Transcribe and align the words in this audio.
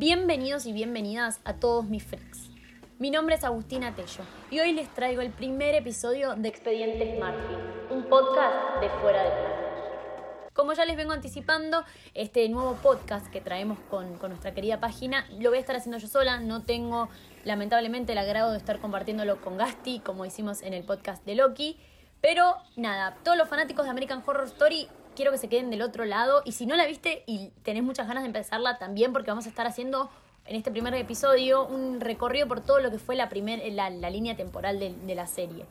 Bienvenidos 0.00 0.64
y 0.66 0.72
bienvenidas 0.72 1.40
a 1.42 1.54
todos 1.54 1.86
mis 1.86 2.04
freaks. 2.04 2.50
Mi 3.00 3.10
nombre 3.10 3.34
es 3.34 3.42
Agustina 3.42 3.96
Tello 3.96 4.22
y 4.48 4.60
hoy 4.60 4.72
les 4.72 4.88
traigo 4.94 5.22
el 5.22 5.32
primer 5.32 5.74
episodio 5.74 6.36
de 6.36 6.48
Expedientes 6.48 7.18
Murphy, 7.18 7.56
un 7.90 8.04
podcast 8.04 8.80
de 8.80 8.90
fuera 8.90 9.24
de 9.24 9.30
plaza. 9.30 10.52
Como 10.52 10.72
ya 10.74 10.84
les 10.84 10.96
vengo 10.96 11.10
anticipando, 11.10 11.82
este 12.14 12.48
nuevo 12.48 12.76
podcast 12.76 13.26
que 13.26 13.40
traemos 13.40 13.80
con, 13.90 14.18
con, 14.18 14.30
nuestra 14.30 14.54
querida 14.54 14.78
página 14.78 15.26
lo 15.40 15.48
voy 15.48 15.58
a 15.58 15.62
estar 15.62 15.74
haciendo 15.74 15.98
yo 15.98 16.06
sola. 16.06 16.38
No 16.38 16.62
tengo, 16.62 17.08
lamentablemente, 17.44 18.12
el 18.12 18.18
agrado 18.18 18.52
de 18.52 18.58
estar 18.58 18.78
compartiéndolo 18.78 19.40
con 19.40 19.56
Gasti, 19.56 19.98
como 19.98 20.24
hicimos 20.24 20.62
en 20.62 20.74
el 20.74 20.84
podcast 20.84 21.24
de 21.26 21.34
Loki. 21.34 21.76
Pero 22.20 22.54
nada, 22.76 23.16
todos 23.24 23.36
los 23.36 23.48
fanáticos 23.48 23.84
de 23.84 23.90
American 23.90 24.22
Horror 24.24 24.46
Story 24.46 24.88
quiero 25.18 25.32
que 25.32 25.38
se 25.38 25.48
queden 25.48 25.68
del 25.68 25.82
otro 25.82 26.04
lado. 26.04 26.42
Y 26.44 26.52
si 26.52 26.64
no 26.64 26.76
la 26.76 26.86
viste 26.86 27.24
y 27.26 27.50
tenés 27.64 27.82
muchas 27.82 28.06
ganas 28.06 28.22
de 28.22 28.28
empezarla 28.28 28.78
también, 28.78 29.12
porque 29.12 29.32
vamos 29.32 29.46
a 29.46 29.48
estar 29.48 29.66
haciendo 29.66 30.08
en 30.46 30.54
este 30.54 30.70
primer 30.70 30.94
episodio 30.94 31.66
un 31.66 32.00
recorrido 32.00 32.46
por 32.46 32.60
todo 32.60 32.78
lo 32.78 32.92
que 32.92 32.98
fue 32.98 33.16
la, 33.16 33.28
primer, 33.28 33.60
la, 33.72 34.10
línea 34.10 34.36
temporal 34.36 34.78
de, 34.78 35.14
la 35.16 35.26
serie. 35.26 35.66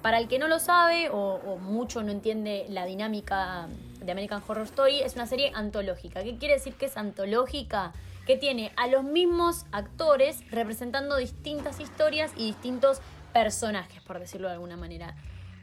Para 0.00 0.18
el 0.18 0.28
que 0.28 0.38
no 0.38 0.46
lo 0.46 0.60
sabe 0.60 1.10
o 1.10 1.58
mucho 1.60 2.04
no 2.04 2.12
entiende 2.12 2.66
la 2.68 2.86
dinámica 2.86 3.68
de 4.00 4.12
American 4.12 4.42
Horror 4.46 4.64
Story, 4.64 5.00
es 5.00 5.16
una 5.16 5.26
serie 5.26 5.50
antológica. 5.54 6.22
¿Qué 6.22 6.36
quiere 6.36 6.54
decir 6.54 6.74
que 6.74 6.86
es 6.86 6.96
antológica? 6.96 7.92
Que 8.26 8.36
tiene 8.36 8.72
a 8.76 8.86
los 8.86 9.02
mismos 9.02 9.66
actores 9.72 10.48
representando 10.50 11.16
distintas 11.16 11.80
historias 11.80 12.32
y 12.36 12.46
distintos 12.46 13.00
personajes, 13.32 14.00
por 14.02 14.20
decirlo 14.20 14.46
de 14.48 14.54
alguna 14.54 14.76
manera. 14.76 15.16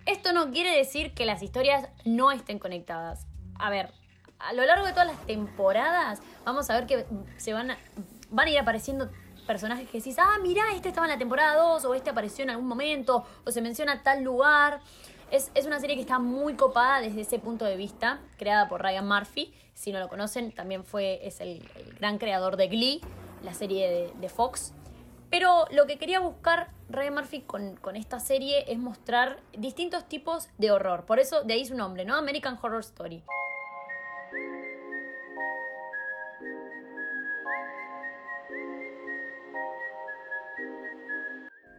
Esto 0.06 0.34
no 0.34 0.52
quiere 0.52 0.76
decir 0.76 1.14
que 1.14 1.26
las 1.26 1.44
historias 1.44 1.88
no 2.06 2.32
estén 2.32 2.58
conectadas. 2.58 3.28
A 3.56 3.70
ver, 3.70 3.92
a 4.40 4.54
lo 4.54 4.66
largo 4.66 4.86
de 4.86 4.94
todas 4.94 5.08
las 5.08 5.26
temporadas 5.28 6.20
vamos 6.44 6.70
a 6.70 6.76
ver 6.76 6.88
que 6.88 7.06
se 7.38 7.54
van 7.54 7.72
a, 7.72 7.78
van 8.30 8.48
a 8.48 8.52
ir 8.52 8.60
apareciendo 8.60 9.10
personajes 9.46 9.88
que 9.90 10.00
decís, 10.00 10.18
ah, 10.18 10.38
mira, 10.42 10.64
este 10.74 10.90
estaba 10.90 11.06
en 11.06 11.14
la 11.14 11.20
temporada 11.20 11.56
2 11.56 11.86
o 11.86 11.94
este 11.94 12.10
apareció 12.10 12.44
en 12.44 12.52
algún 12.52 12.68
momento 12.68 13.26
o 13.46 13.52
se 13.52 13.62
menciona 13.62 14.02
tal 14.02 14.24
lugar. 14.24 14.82
Es, 15.30 15.52
es, 15.54 15.66
una 15.66 15.80
serie 15.80 15.96
que 15.96 16.02
está 16.02 16.20
muy 16.20 16.56
copada 16.56 17.00
desde 17.00 17.22
ese 17.22 17.40
punto 17.40 17.64
de 17.64 17.78
vista, 17.78 18.20
creada 18.38 18.68
por 18.68 18.82
Ryan 18.82 19.08
Murphy. 19.08 19.54
Si 19.74 19.92
no 19.92 20.00
lo 20.00 20.10
conocen, 20.10 20.52
también 20.52 20.84
fue, 20.84 21.26
es 21.26 21.40
el, 21.40 21.64
gran 22.00 22.18
creador 22.18 22.58
de 22.58 22.68
Glee, 22.68 23.02
la 23.44 23.54
serie 23.54 24.12
de 24.20 24.30
Fox. 24.30 24.74
Pero 25.32 25.66
lo 25.72 25.88
que 25.88 25.98
quería 25.98 26.20
buscar 26.20 26.70
Ryan 26.90 27.14
Murphy 27.14 27.42
con, 27.42 27.78
con, 27.78 27.96
esta 27.96 28.20
serie 28.20 28.66
es 28.68 28.78
mostrar 28.78 29.40
distintos 29.58 30.08
tipos 30.10 30.50
de 30.58 30.72
horror. 30.72 31.06
Por 31.06 31.20
eso 31.20 31.44
de 31.44 31.54
ahí 31.54 31.66
su 31.66 31.74
nombre, 31.74 32.04
¿no? 32.04 32.16
American 32.16 32.60
Horror 32.62 32.82
Story. 32.82 33.24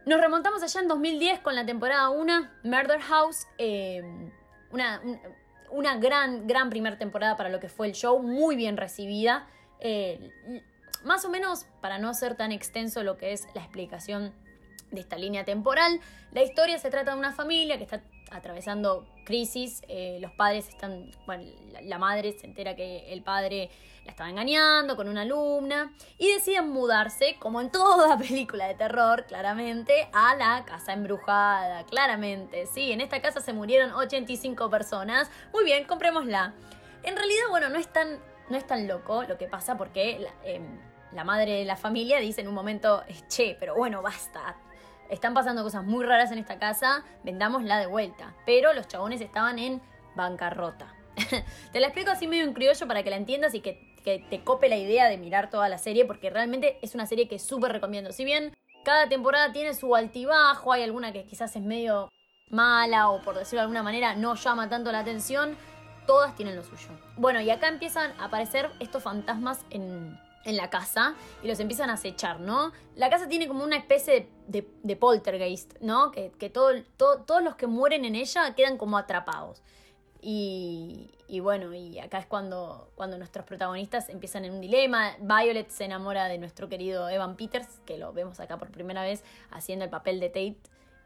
Nos 0.07 0.19
remontamos 0.19 0.63
allá 0.63 0.81
en 0.81 0.87
2010 0.87 1.39
con 1.39 1.55
la 1.55 1.65
temporada 1.65 2.09
1, 2.09 2.49
Murder 2.63 2.99
House, 3.01 3.47
eh, 3.57 4.01
una, 4.71 5.01
una, 5.69 5.95
gran, 5.97 6.45
gran 6.45 6.69
primera 6.69 6.97
temporada 6.97 7.37
para 7.37 7.49
lo 7.49 7.59
que 7.59 7.69
fue 7.69 7.87
el 7.87 7.93
show, 7.93 8.21
muy 8.21 8.55
bien 8.55 8.77
recibida. 8.77 9.47
Eh, 9.79 10.31
más 11.03 11.25
o 11.25 11.29
menos, 11.29 11.65
para 11.81 11.97
no 11.97 12.13
ser 12.13 12.35
tan 12.35 12.51
extenso 12.51 13.03
lo 13.03 13.17
que 13.17 13.33
es 13.33 13.47
la 13.53 13.61
explicación 13.61 14.33
de 14.91 15.01
esta 15.01 15.17
línea 15.17 15.43
temporal, 15.43 15.99
la 16.31 16.43
historia 16.43 16.77
se 16.77 16.89
trata 16.89 17.11
de 17.11 17.17
una 17.17 17.33
familia 17.33 17.77
que 17.77 17.83
está 17.83 18.01
atravesando 18.31 19.05
crisis, 19.25 19.81
eh, 19.87 20.17
los 20.19 20.31
padres 20.31 20.67
están, 20.67 21.11
bueno, 21.25 21.43
la, 21.81 21.97
madre 21.97 22.33
se 22.33 22.47
entera 22.47 22.75
que 22.75 23.13
el 23.13 23.21
padre 23.21 23.69
la 24.05 24.11
estaba 24.11 24.29
engañando 24.29 24.95
con 24.95 25.07
una 25.07 25.21
alumna 25.21 25.93
y 26.17 26.31
deciden 26.31 26.69
mudarse, 26.69 27.37
como 27.39 27.61
en 27.61 27.71
toda 27.71 28.17
película 28.19 28.67
de 28.67 28.75
terror, 28.75 29.25
claramente, 29.27 30.09
a 30.13 30.35
la 30.35 30.65
casa 30.65 30.93
embrujada, 30.93 31.85
claramente, 31.85 32.65
sí, 32.65 32.91
en 32.91 33.01
esta 33.01 33.21
casa 33.21 33.39
se 33.39 33.53
murieron 33.53 33.91
85 33.93 34.69
personas, 34.69 35.29
muy 35.53 35.63
bien, 35.63 35.85
comprémosla. 35.85 36.53
En 37.03 37.15
realidad, 37.15 37.43
bueno, 37.49 37.69
no 37.69 37.77
es 37.77 37.87
tan, 37.87 38.19
no 38.49 38.57
es 38.57 38.65
tan 38.65 38.87
loco 38.87 39.23
lo 39.23 39.37
que 39.37 39.47
pasa 39.47 39.77
porque 39.77 40.25
eh, 40.43 40.61
la 41.13 41.23
madre 41.23 41.53
de 41.53 41.65
la 41.65 41.75
familia 41.75 42.19
dice 42.19 42.41
en 42.41 42.47
un 42.47 42.53
momento, 42.53 43.03
che, 43.27 43.55
pero 43.59 43.75
bueno, 43.75 44.01
basta, 44.01 44.57
están 45.09 45.33
pasando 45.33 45.63
cosas 45.63 45.83
muy 45.83 46.05
raras 46.05 46.31
en 46.31 46.39
esta 46.39 46.59
casa, 46.59 47.03
vendámosla 47.23 47.79
de 47.79 47.87
vuelta. 47.87 48.33
Pero 48.45 48.73
los 48.73 48.87
chabones 48.87 49.21
estaban 49.21 49.59
en 49.59 49.81
bancarrota. 50.15 50.93
te 51.71 51.79
la 51.79 51.87
explico 51.87 52.11
así 52.11 52.27
medio 52.27 52.43
en 52.43 52.53
criollo 52.53 52.87
para 52.87 53.03
que 53.03 53.09
la 53.09 53.17
entiendas 53.17 53.53
y 53.53 53.61
que, 53.61 53.93
te 54.03 54.43
cope 54.43 54.67
la 54.67 54.75
idea 54.75 55.07
de 55.07 55.17
mirar 55.17 55.49
toda 55.49 55.69
la 55.69 55.77
serie, 55.77 56.03
porque 56.03 56.29
realmente 56.29 56.77
es 56.81 56.93
una 56.93 57.05
serie 57.05 57.29
que 57.29 57.39
súper 57.39 57.71
recomiendo. 57.71 58.11
Si 58.11 58.25
bien 58.25 58.53
cada 58.83 59.07
temporada 59.07 59.53
tiene 59.53 59.73
su 59.73 59.95
altibajo, 59.95 60.73
hay 60.73 60.83
alguna 60.83 61.13
que 61.13 61.23
quizás 61.23 61.55
es 61.55 61.61
medio 61.61 62.09
mala 62.49 63.09
o 63.09 63.21
por 63.21 63.35
decirlo 63.35 63.61
de 63.61 63.63
alguna 63.63 63.81
manera 63.81 64.13
no 64.15 64.35
llama 64.35 64.67
tanto 64.67 64.91
la 64.91 64.99
atención, 64.99 65.55
todas 66.05 66.35
tienen 66.35 66.57
lo 66.57 66.63
suyo. 66.63 66.89
Bueno, 67.15 67.39
y 67.39 67.49
acá 67.49 67.69
empiezan 67.69 68.11
a 68.19 68.25
aparecer 68.25 68.71
estos 68.81 69.03
fantasmas 69.03 69.65
en, 69.69 70.19
en 70.45 70.57
la 70.57 70.69
casa 70.69 71.15
y 71.41 71.47
los 71.47 71.59
empiezan 71.59 71.89
a 71.89 71.93
acechar, 71.93 72.39
¿no? 72.39 72.71
La 72.95 73.09
casa 73.09 73.27
tiene 73.27 73.47
como 73.47 73.63
una 73.63 73.77
especie 73.77 74.27
de, 74.47 74.95
poltergeist, 74.95 75.75
¿no? 75.81 76.11
Que, 76.11 76.49
todo, 76.49 76.71
todo, 76.97 77.21
todos 77.21 77.43
los 77.43 77.55
que 77.55 77.67
mueren 77.67 78.05
en 78.05 78.15
ella 78.15 78.53
quedan 78.55 78.77
como 78.77 78.97
atrapados. 78.97 79.61
Y, 80.25 81.09
bueno, 81.41 81.73
y 81.73 81.99
acá 81.99 82.19
es 82.19 82.25
cuando, 82.25 82.89
cuando 82.95 83.17
nuestros 83.17 83.45
protagonistas 83.45 84.07
empiezan 84.07 84.45
en 84.45 84.53
un 84.53 84.61
dilema. 84.61 85.17
Violet 85.19 85.69
se 85.69 85.83
enamora 85.83 86.27
de 86.27 86.37
nuestro 86.37 86.69
querido 86.69 87.09
Evan 87.09 87.35
Peters, 87.35 87.67
que 87.85 87.97
lo 87.97 88.13
vemos 88.13 88.39
acá 88.39 88.57
por 88.57 88.71
primera 88.71 89.03
vez 89.03 89.23
haciendo 89.51 89.83
el 89.83 89.91
papel 89.91 90.19
de 90.21 90.29
Tate. 90.29 90.57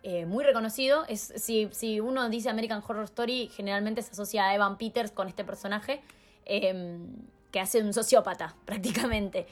Eh, 0.03 0.28
muy 0.28 0.44
reconocido. 0.44 1.06
Es, 1.08 1.34
si, 1.36 2.00
uno 2.00 2.30
dice 2.30 2.50
American 2.50 2.84
Horror 2.88 3.06
Story, 3.06 3.47
generalmente 3.47 4.03
se 4.03 4.12
asocia 4.12 4.46
a 4.46 4.53
Evan 4.53 4.78
Peters 4.78 5.12
con 5.12 5.28
este 5.28 5.44
personaje. 5.44 6.02
Eh, 6.46 7.00
que 7.52 7.59
hace 7.59 7.81
un 7.81 7.94
sociópata, 7.94 8.56
prácticamente. 8.66 9.47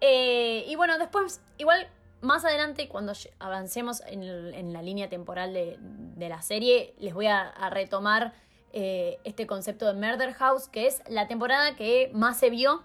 Eh, 0.00 0.64
y 0.68 0.74
bueno, 0.76 0.98
después, 0.98 1.40
igual 1.58 1.88
más 2.20 2.44
adelante, 2.44 2.88
cuando 2.88 3.12
avancemos 3.40 4.02
en, 4.06 4.22
en 4.22 4.72
la 4.72 4.82
línea 4.82 5.08
temporal 5.08 5.52
de, 5.52 5.76
de, 5.80 6.28
la 6.28 6.40
serie, 6.40 6.94
les 6.98 7.14
voy 7.14 7.26
a, 7.26 7.52
retomar 7.70 8.32
eh, 8.72 9.18
este 9.24 9.46
concepto 9.46 9.86
de 9.86 9.94
Murder 9.94 10.32
House, 10.34 10.68
que 10.68 10.86
es 10.86 11.02
la 11.08 11.26
temporada 11.26 11.76
que 11.76 12.10
más 12.14 12.38
se 12.38 12.48
vio 12.48 12.82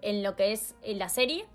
en 0.00 0.22
lo 0.22 0.36
que 0.36 0.52
es 0.52 0.74
en 0.82 0.98
la 0.98 1.08
serie. 1.08 1.46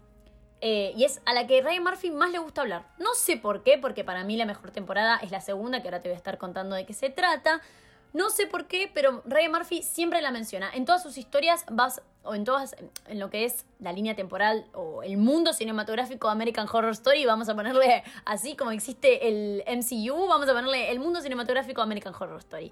Eh, 0.61 0.93
y 0.95 1.03
es 1.03 1.21
a 1.25 1.33
la 1.33 1.45
que 1.45 1.61
Ryan 1.61 1.83
Murphy 1.83 2.09
más 2.11 2.31
le 2.31 2.37
gusta 2.37 2.61
hablar. 2.61 2.87
No 2.97 3.13
sé 3.15 3.35
por 3.35 3.63
qué, 3.63 3.77
porque 3.77 4.05
para 4.05 4.23
mí 4.23 4.37
la 4.37 4.45
mejor 4.45 4.71
temporada 4.71 5.17
es 5.17 5.29
la 5.29 5.41
segunda, 5.41 5.81
que 5.81 5.89
ahora 5.89 6.01
te 6.01 6.07
voy 6.07 6.13
a 6.13 6.17
estar 6.17 6.37
contando 6.37 6.75
de 6.75 6.85
qué 6.85 6.93
se 6.93 7.09
trata. 7.09 7.61
No 8.13 8.29
sé 8.29 8.45
por 8.45 8.67
qué, 8.67 8.91
pero 8.93 9.23
Ryan 9.25 9.51
Murphy 9.51 9.81
siempre 9.81 10.21
la 10.21 10.29
menciona. 10.29 10.69
En 10.71 10.85
todas 10.85 11.01
sus 11.01 11.17
historias 11.17 11.65
vas, 11.71 12.03
o 12.23 12.35
en 12.35 12.43
todas, 12.43 12.75
en 13.07 13.19
lo 13.19 13.31
que 13.31 13.43
es 13.43 13.65
la 13.79 13.91
línea 13.91 14.15
temporal 14.15 14.67
o 14.73 15.01
el 15.01 15.17
mundo 15.17 15.51
cinematográfico 15.51 16.29
American 16.29 16.67
Horror 16.71 16.91
Story, 16.91 17.25
vamos 17.25 17.49
a 17.49 17.55
ponerle 17.55 18.03
así 18.25 18.55
como 18.55 18.69
existe 18.69 19.27
el 19.27 19.63
MCU, 19.67 20.27
vamos 20.27 20.47
a 20.47 20.53
ponerle 20.53 20.91
el 20.91 20.99
mundo 20.99 21.21
cinematográfico 21.21 21.81
American 21.81 22.13
Horror 22.13 22.37
Story. 22.37 22.71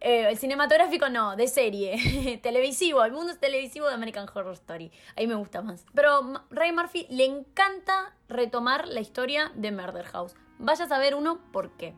Eh, 0.00 0.28
el 0.28 0.38
cinematográfico 0.38 1.08
no, 1.08 1.36
de 1.36 1.46
serie, 1.46 2.40
televisivo, 2.42 3.04
el 3.04 3.12
mundo 3.12 3.36
televisivo 3.36 3.86
de 3.86 3.94
American 3.94 4.26
Horror 4.34 4.54
Story. 4.54 4.90
Ahí 5.14 5.28
me 5.28 5.36
gusta 5.36 5.62
más. 5.62 5.84
Pero 5.94 6.42
Ryan 6.50 6.74
Murphy 6.74 7.06
le 7.10 7.26
encanta 7.26 8.12
retomar 8.28 8.88
la 8.88 9.00
historia 9.00 9.52
de 9.54 9.70
Murder 9.70 10.06
House. 10.06 10.34
Vaya 10.58 10.86
a 10.86 10.88
saber 10.88 11.14
uno 11.14 11.40
por 11.52 11.76
qué. 11.76 11.94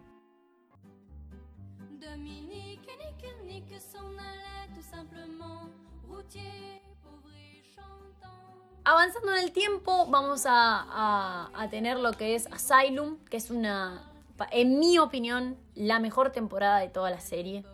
Avanzando 8.84 9.32
en 9.32 9.44
el 9.44 9.52
tiempo, 9.52 10.06
vamos 10.08 10.42
a, 10.46 11.48
tener 11.70 11.98
lo 11.98 12.12
que 12.12 12.34
es 12.34 12.48
Asylum, 12.50 13.18
que 13.30 13.36
es 13.36 13.50
una, 13.50 14.02
en 14.50 14.80
mi 14.80 14.98
opinión, 14.98 15.56
la 15.74 16.00
mejor 16.00 16.32
temporada 16.32 16.80
de 16.80 16.88
toda 16.88 17.10
la 17.10 17.20
serie. 17.20 17.64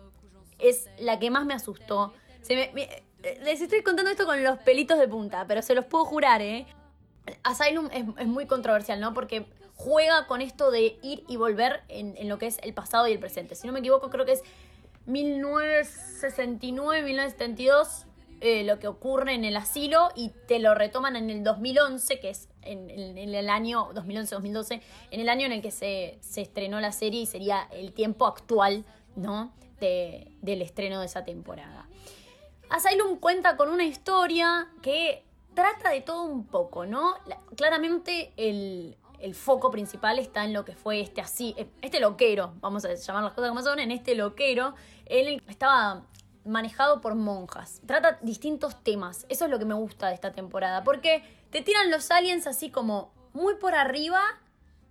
Es 0.59 0.87
la 0.99 1.17
que 1.17 1.31
más 1.31 1.45
me 1.45 1.55
asustó. 1.55 2.13
Se 2.41 2.55
me, 2.55 2.71
me, 2.73 2.89
les 3.43 3.59
estoy 3.61 3.81
contando 3.81 4.11
esto 4.11 4.25
con 4.25 4.43
los 4.43 4.59
pelitos 4.59 4.99
de 4.99 5.07
punta, 5.07 5.45
pero 5.47 5.63
se 5.63 5.73
los 5.73 5.85
puedo 5.85 6.05
jurar, 6.05 6.41
¿eh? 6.41 6.67
Asylum 7.43 7.89
es, 7.91 8.05
es 8.17 8.27
muy 8.27 8.45
controversial, 8.45 8.99
¿no? 8.99 9.13
Porque 9.13 9.47
juega 9.75 10.27
con 10.27 10.41
esto 10.41 10.69
de 10.69 10.99
ir 11.01 11.23
y 11.27 11.37
volver 11.37 11.81
en, 11.87 12.15
en, 12.17 12.29
lo 12.29 12.37
que 12.37 12.47
es 12.47 12.59
el 12.61 12.73
pasado 12.73 13.07
y 13.07 13.13
el 13.13 13.19
presente. 13.19 13.55
Si 13.55 13.65
no 13.65 13.73
me 13.73 13.79
equivoco, 13.79 14.09
creo 14.09 14.25
que 14.25 14.33
es 14.33 14.43
1969, 15.05 17.03
1972 17.03 18.05
eh, 18.41 18.63
lo 18.63 18.79
que 18.79 18.87
ocurre 18.87 19.33
en 19.33 19.45
el 19.45 19.57
asilo 19.57 20.09
y 20.15 20.31
te 20.47 20.59
lo 20.59 20.75
retoman 20.75 21.15
en 21.15 21.29
el 21.29 21.43
2011, 21.43 22.19
que 22.19 22.29
es 22.29 22.49
en, 22.61 22.89
el 22.89 23.49
año 23.49 23.89
2011-2012, 23.93 24.81
en 25.11 25.19
el 25.19 25.29
año 25.29 25.45
en 25.45 25.51
el 25.51 25.61
que 25.61 25.71
se, 25.71 26.17
se, 26.21 26.41
estrenó 26.41 26.79
la 26.79 26.91
serie 26.91 27.21
y 27.21 27.25
sería 27.25 27.67
el 27.71 27.93
tiempo 27.93 28.25
actual, 28.27 28.85
¿no? 29.15 29.51
De, 29.79 30.31
del 30.41 30.61
estreno 30.61 30.99
de 30.99 31.05
esa 31.05 31.23
temporada. 31.23 31.87
Asylum 32.69 33.17
cuenta 33.17 33.57
con 33.57 33.69
una 33.69 33.85
historia 33.85 34.67
que 34.81 35.23
trata 35.53 35.89
de 35.89 36.01
todo 36.01 36.23
un 36.23 36.45
poco, 36.45 36.85
¿no? 36.85 37.15
claramente 37.55 38.31
el, 38.37 38.95
foco 39.33 39.69
principal 39.69 40.17
está 40.17 40.45
en 40.45 40.53
lo 40.53 40.63
que 40.63 40.75
fue 40.75 41.01
este 41.01 41.19
así, 41.19 41.53
este 41.81 41.99
loquero, 41.99 42.53
vamos 42.61 42.85
a 42.85 42.93
llamar 42.93 43.23
las 43.23 43.33
cosas 43.33 43.49
como 43.49 43.61
son, 43.61 43.79
en 43.79 43.91
este 43.91 44.15
loquero, 44.15 44.75
él 45.05 45.41
estaba 45.49 46.05
manejado 46.45 47.01
por 47.01 47.15
monjas. 47.15 47.81
Trata 47.85 48.19
distintos 48.21 48.83
temas, 48.83 49.25
eso 49.29 49.45
es 49.45 49.51
lo 49.51 49.59
que 49.59 49.65
me 49.65 49.73
gusta 49.73 50.07
de 50.07 50.15
esta 50.15 50.31
temporada, 50.31 50.83
porque 50.83 51.23
te 51.51 51.61
tiran 51.61 51.91
los 51.91 52.09
aliens 52.11 52.47
así 52.47 52.69
como 52.69 53.11
muy 53.33 53.55
por 53.55 53.75
arriba, 53.75 54.21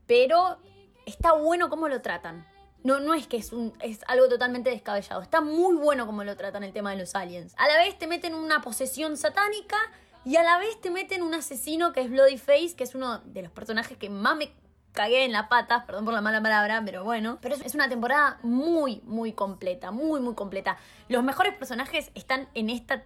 pero 0.07 0.59
está 1.07 1.33
bueno 1.33 1.69
cómo 1.69 1.89
lo 1.89 2.01
tratan. 2.01 2.47
No, 2.85 3.01
no 3.01 3.15
es 3.15 3.27
que 3.27 3.39
es, 3.39 3.51
es 3.81 4.01
algo 4.07 4.29
totalmente 4.29 4.71
descabellado. 4.71 5.21
Está 5.21 5.41
muy 5.41 5.77
bueno 5.77 6.07
como 6.07 6.23
lo 6.23 6.37
tratan 6.37 6.63
el 6.63 6.73
tema 6.73 6.93
de 6.93 6.99
los 6.99 7.15
aliens. 7.15 7.55
A 7.59 7.67
la 7.67 7.77
vez 7.79 7.99
te 7.99 8.07
meten 8.07 8.35
una 8.35 8.63
posesión 8.63 9.17
satánica 9.17 9.77
y 10.25 10.37
a 10.37 10.43
la 10.43 10.59
vez 10.59 10.81
te 10.81 10.91
meten 10.91 11.23
un 11.23 11.35
asesino 11.35 11.93
que 11.93 12.03
es 12.03 12.11
Bloody 12.11 12.39
Face, 12.39 12.75
que 12.77 12.85
es 12.85 12.95
uno 12.95 13.19
de 13.25 13.43
los 13.43 13.51
personajes 13.51 13.97
que 13.97 14.11
más 14.11 14.37
me 14.37 14.53
cagué 14.93 15.25
en 15.25 15.33
la 15.33 15.49
pata, 15.49 15.85
perdón 15.87 16.05
por 16.05 16.15
la 16.15 16.21
mala 16.21 16.43
palabra, 16.43 16.83
pero 16.85 17.05
bueno. 17.05 17.39
Pero 17.41 17.55
es 17.55 17.75
una 17.75 17.89
temporada 17.89 18.39
muy, 18.43 19.01
muy 19.05 19.33
completa, 19.33 19.91
muy, 19.91 20.21
muy 20.21 20.35
completa. 20.35 20.77
Los 21.09 21.23
mejores 21.23 21.55
personajes 21.55 22.11
están 22.15 22.49
en 22.55 22.71
esta 22.71 23.05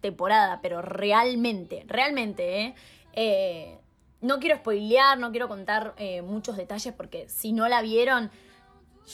temporada, 0.00 0.60
pero 0.62 0.82
realmente, 0.82 1.84
realmente, 1.86 2.60
¿eh? 2.60 2.74
eh 3.12 3.78
no 4.24 4.40
quiero 4.40 4.56
spoilear, 4.56 5.18
no 5.18 5.30
quiero 5.32 5.48
contar 5.48 5.92
eh, 5.98 6.22
muchos 6.22 6.56
detalles 6.56 6.94
porque 6.94 7.28
si 7.28 7.52
no 7.52 7.68
la 7.68 7.82
vieron, 7.82 8.30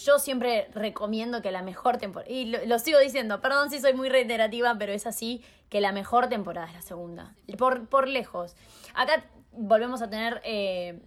yo 0.04 0.20
siempre 0.20 0.68
recomiendo 0.72 1.42
que 1.42 1.50
la 1.50 1.62
mejor 1.62 1.98
temporada, 1.98 2.30
y 2.30 2.44
lo, 2.44 2.78
sigo 2.78 3.00
diciendo, 3.00 3.40
perdón 3.40 3.70
si 3.70 3.80
soy 3.80 3.92
muy 3.92 4.08
reiterativa, 4.08 4.76
pero 4.78 4.92
es 4.92 5.08
así, 5.08 5.42
que 5.68 5.80
la 5.80 5.90
mejor 5.90 6.28
temporada 6.28 6.68
es 6.68 6.74
la 6.74 6.82
segunda, 6.82 7.34
por, 7.58 7.88
por 7.88 8.06
lejos. 8.06 8.54
Acá 8.94 9.24
volvemos 9.52 10.00
a 10.00 10.08
tener 10.08 10.40
eh, 10.44 11.00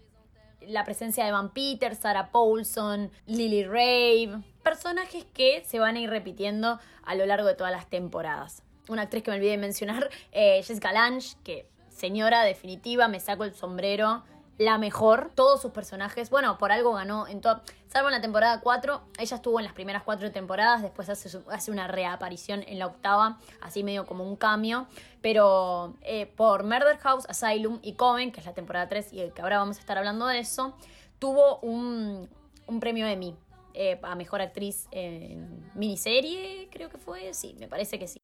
la 0.68 0.84
presencia 0.84 1.26
de 1.26 1.32
Van 1.32 1.50
Peter, 1.50 1.96
Sarah 1.96 2.32
Paulson, 2.32 3.12
Lily 3.26 3.64
Rave, 3.64 4.44
personajes 4.64 5.26
que 5.34 5.64
se 5.66 5.80
van 5.80 5.96
a 5.96 6.00
ir 6.00 6.10
repitiendo 6.10 6.80
a 7.04 7.16
lo 7.16 7.26
largo 7.26 7.48
de 7.48 7.56
todas 7.56 7.72
las 7.72 7.90
temporadas. 7.90 8.64
Una 8.90 9.04
actriz 9.04 9.24
que 9.24 9.32
me 9.32 9.38
olvidé 9.38 9.52
de 9.52 9.58
mencionar, 9.58 10.10
eh, 10.32 10.62
Jessica 10.64 10.92
Lange, 10.92 11.36
que 11.44 11.68
señora 11.90 12.44
definitiva, 12.44 13.08
me 13.08 13.20
saco 13.20 13.44
el 13.44 13.54
sombrero 13.54 14.24
la 14.58 14.78
mejor. 14.78 15.32
Todos 15.36 15.62
sus 15.62 15.72
personajes, 15.72 16.30
bueno, 16.30 16.58
por 16.58 16.72
algo 16.72 16.94
ganó 16.94 17.28
en 17.28 17.42
todo. 17.42 17.62
Salvo 17.88 18.10
en 18.10 18.16
la 18.16 18.22
temporada 18.22 18.60
4, 18.62 19.02
ella 19.20 19.36
estuvo 19.36 19.60
en 19.60 19.66
las 19.66 19.74
primeras 19.74 20.04
cuatro 20.04 20.32
temporadas, 20.32 20.82
después 20.82 21.10
hace, 21.10 21.38
hace 21.52 21.72
una 21.72 21.88
reaparición 21.88 22.64
en 22.68 22.80
la 22.80 22.88
octava, 22.88 23.40
así 23.62 23.84
medio 23.84 24.06
como 24.06 24.24
un 24.24 24.36
cambio. 24.36 24.88
Pero 25.22 25.96
eh, 26.02 26.26
por 26.26 26.64
Murder 26.64 26.98
House, 26.98 27.26
Asylum 27.30 27.80
y 27.84 27.94
Coven, 27.94 28.32
que 28.32 28.40
es 28.40 28.46
la 28.46 28.54
temporada 28.54 28.90
3 28.90 29.14
y 29.14 29.30
que 29.30 29.42
ahora 29.42 29.60
vamos 29.60 29.78
a 29.78 29.80
estar 29.80 29.98
hablando 29.98 30.26
de 30.26 30.40
eso, 30.40 30.76
tuvo 31.20 31.60
un, 31.60 32.28
un 32.66 32.80
premio 32.80 33.06
Emmy 33.08 33.36
eh, 33.76 34.00
a 34.04 34.16
mejor 34.16 34.42
actriz 34.42 34.88
en 34.92 35.72
miniserie, 35.74 36.70
creo 36.72 36.90
que 36.90 36.98
fue. 36.98 37.34
Sí, 37.34 37.56
me 37.60 37.68
parece 37.68 37.98
que 37.98 38.08
sí. 38.08 38.23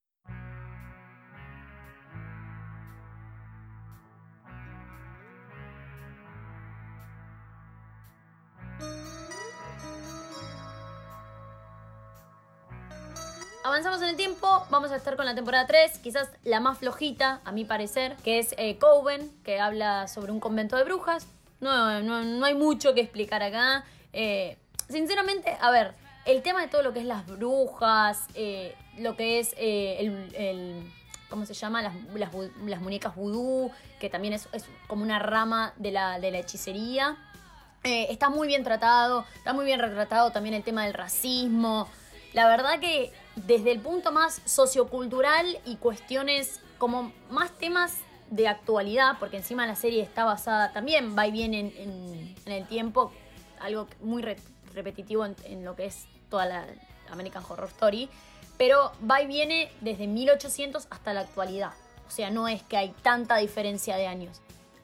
Avanzamos 13.61 14.01
en 14.01 14.07
el 14.07 14.15
tiempo, 14.15 14.65
vamos 14.69 14.89
a 14.91 14.95
estar 14.95 15.17
con 15.17 15.25
la 15.25 15.35
temporada 15.35 15.67
3, 15.67 15.99
quizás 15.99 16.29
la 16.45 16.61
más 16.61 16.77
flojita, 16.77 17.41
a 17.43 17.51
mi 17.51 17.65
parecer, 17.65 18.15
que 18.23 18.39
es 18.39 18.55
eh, 18.57 18.77
Coven, 18.77 19.29
que 19.43 19.59
habla 19.59 20.07
sobre 20.07 20.31
un 20.31 20.39
convento 20.39 20.77
de 20.77 20.85
brujas. 20.85 21.27
No, 21.59 22.01
no, 22.01 22.45
hay 22.45 22.55
mucho 22.55 22.93
que 22.93 23.01
explicar 23.01 23.43
acá. 23.43 23.83
Eh, 24.13 24.57
sinceramente, 24.87 25.57
a 25.59 25.71
ver, 25.71 25.93
el 26.25 26.41
tema 26.41 26.61
de 26.61 26.69
todo 26.69 26.83
lo 26.83 26.93
que 26.93 27.01
es 27.01 27.05
las 27.05 27.27
brujas, 27.27 28.27
eh, 28.33 28.75
lo 28.97 29.17
que 29.17 29.39
es 29.39 29.53
el, 29.57 30.89
¿Cómo 31.29 31.45
se 31.45 31.53
llama? 31.53 31.81
Las, 31.81 31.93
las, 32.15 32.81
muñecas 32.81 33.13
vudú, 33.13 33.71
que 33.99 34.09
también 34.09 34.33
es, 34.33 34.47
como 34.87 35.03
una 35.03 35.19
rama 35.19 35.73
de 35.75 35.91
la, 35.91 36.17
de 36.17 36.31
la 36.31 36.39
hechicería. 36.39 37.17
está 37.83 38.29
muy 38.29 38.47
bien 38.47 38.63
tratado, 38.63 39.25
está 39.35 39.51
muy 39.51 39.65
bien 39.65 39.81
retratado 39.81 40.31
también 40.31 40.55
el 40.55 40.63
tema 40.63 40.85
del 40.85 40.93
racismo. 40.93 41.89
La 42.33 42.47
verdad 42.47 42.79
que 42.79 43.11
desde 43.45 43.71
el 43.71 43.79
punto 43.79 44.11
más 44.11 44.41
sociocultural 44.45 45.59
y 45.65 45.77
cuestiones 45.77 46.59
como 46.77 47.11
más 47.29 47.51
temas 47.57 47.97
de 48.29 48.47
actualidad, 48.47 49.17
porque 49.19 49.37
encima 49.37 49.65
la 49.65 49.75
serie 49.75 50.01
está 50.01 50.23
basada 50.23 50.71
también, 50.71 51.17
va 51.17 51.27
y 51.27 51.31
viene 51.31 51.73
en, 51.77 52.35
el 52.45 52.67
tiempo, 52.67 53.11
algo 53.59 53.87
muy 54.01 54.23
repetitivo 54.73 55.25
en, 55.25 55.65
lo 55.65 55.75
que 55.75 55.85
es 55.85 56.05
toda 56.29 56.45
la 56.45 56.65
American 57.11 57.43
Horror 57.47 57.69
Story, 57.69 58.09
pero 58.57 58.91
va 59.09 59.21
y 59.21 59.27
viene 59.27 59.71
desde 59.81 60.07
1800 60.07 60.87
hasta 60.89 61.13
la 61.13 61.21
actualidad. 61.21 61.71
O 62.07 62.11
sea, 62.11 62.29
no 62.29 62.47
es 62.47 62.61
que 62.63 62.77
hay 62.77 62.93
tanta 63.01 63.37
diferencia 63.37 63.95
de 63.95 64.07
años. 64.07 64.41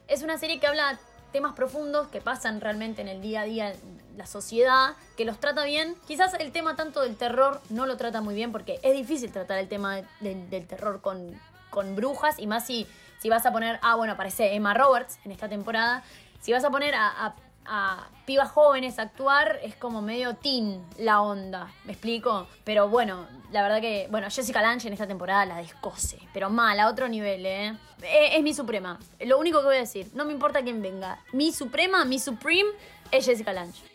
Es 0.08 0.24
una 0.24 0.38
serie 0.38 0.60
que 0.60 0.68
habla 0.68 1.00
temas 1.32 1.54
profundos 1.54 2.08
que 2.08 2.22
pasan 2.22 2.62
realmente 2.62 3.02
en 3.02 3.08
el 3.08 3.22
día 3.22 3.42
a 3.42 3.46
día 3.46 3.74
la 4.18 4.26
sociedad, 4.26 4.96
que 5.18 5.26
los 5.26 5.40
trata 5.40 5.64
bien. 5.64 5.96
Quizás 6.08 6.34
el 6.36 6.52
tema 6.52 6.76
tanto 6.76 7.02
del 7.02 7.16
terror 7.16 7.62
no 7.70 7.86
lo 7.86 7.98
trata 7.98 8.22
muy 8.22 8.36
bien 8.36 8.52
porque 8.52 8.80
es 8.84 8.94
difícil 8.94 9.32
tratar 9.32 9.58
el 9.60 9.68
tema 9.68 10.02
del 10.20 10.68
terror 10.68 11.02
con, 11.02 11.40
con 11.70 11.96
brujas 11.96 12.40
y 12.40 12.48
más 12.48 12.66
si, 12.66 12.88
si 13.20 13.30
vas 13.30 13.46
a 13.46 13.52
poner, 13.52 13.80
ah 13.82 13.96
bueno, 13.96 14.14
aparece 14.14 14.56
Emma 14.56 14.74
Roberts 14.74 15.20
en 15.26 15.32
esta 15.32 15.50
temporada, 15.50 16.04
si 16.42 16.52
vas 16.52 16.64
a 16.64 16.70
poner 16.70 16.96
a 16.96 17.36
a 17.66 18.08
pibas 18.26 18.52
jóvenes 18.52 19.00
actuar 19.00 19.60
es 19.64 19.76
como 19.76 20.02
medio 20.02 20.36
teen 20.36 20.84
la 20.98 21.22
onda, 21.22 21.72
¿me 21.86 21.94
explico? 21.94 22.48
Pero 22.64 22.90
bueno, 22.90 23.28
la 23.52 23.64
verdad 23.64 23.82
que, 23.82 24.08
bueno, 24.10 24.28
Jessica 24.30 24.62
Lange 24.62 24.88
en 24.88 24.94
esta 24.94 25.08
temporada 25.08 25.46
la 25.46 25.58
descose, 25.58 26.20
pero 26.34 26.50
mal, 26.50 26.80
a 26.80 26.88
otro 26.88 27.08
nivel, 27.08 27.46
¿eh? 27.46 27.78
Es, 28.04 28.42
mi 28.44 28.54
suprema, 28.54 29.00
lo 29.20 29.40
único 29.40 29.60
que 29.60 29.66
voy 29.66 29.76
a 29.78 29.80
decir, 29.80 30.10
no 30.14 30.26
me 30.26 30.34
importa 30.34 30.62
quién 30.62 30.82
venga, 30.82 31.20
mi 31.34 31.52
suprema, 31.52 32.06
mi 32.06 32.20
supreme 32.20 32.70
es 33.12 33.26
Jessica 33.26 33.54
Lange. 33.54 33.95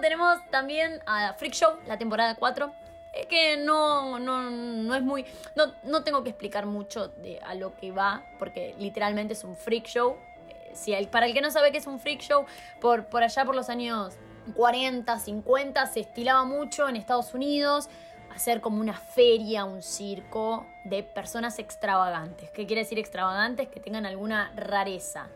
Tenemos 0.00 0.38
también 0.50 1.00
a 1.06 1.32
Freak 1.34 1.54
Show, 1.54 1.78
la 1.86 1.98
temporada 1.98 2.34
4 2.34 2.72
es 3.12 3.26
que 3.26 3.56
no, 3.56 4.18
no, 4.18 4.50
no 4.50 4.94
es 4.94 5.02
muy. 5.02 5.24
No, 5.54 5.72
no 5.82 6.04
tengo 6.04 6.22
que 6.22 6.30
explicar 6.30 6.66
mucho 6.66 7.08
de 7.08 7.40
a 7.40 7.54
lo 7.54 7.74
que 7.76 7.90
va, 7.90 8.22
porque 8.38 8.74
literalmente 8.78 9.32
es 9.32 9.44
un 9.44 9.56
freak 9.56 9.86
show. 9.86 10.16
Eh, 10.48 10.72
si 10.74 10.94
para 11.06 11.26
el 11.26 11.34
que 11.34 11.40
no 11.40 11.50
sabe 11.50 11.72
qué 11.72 11.78
es 11.78 11.86
un 11.86 11.98
freak 11.98 12.20
show, 12.20 12.44
por, 12.80 13.06
por 13.06 13.22
allá 13.22 13.44
por 13.44 13.54
los 13.54 13.68
años 13.70 14.14
40, 14.54 15.18
50 15.18 15.86
se 15.86 16.00
estilaba 16.00 16.44
mucho 16.44 16.88
en 16.88 16.96
Estados 16.96 17.34
Unidos 17.34 17.88
hacer 18.34 18.60
como 18.60 18.80
una 18.80 18.94
feria, 18.94 19.64
un 19.64 19.82
circo 19.82 20.66
de 20.84 21.02
personas 21.02 21.58
extravagantes. 21.58 22.50
¿Qué 22.50 22.66
quiere 22.66 22.82
decir 22.82 22.98
extravagantes? 22.98 23.68
Que 23.68 23.80
tengan 23.80 24.06
alguna 24.06 24.52
rareza. 24.54 25.28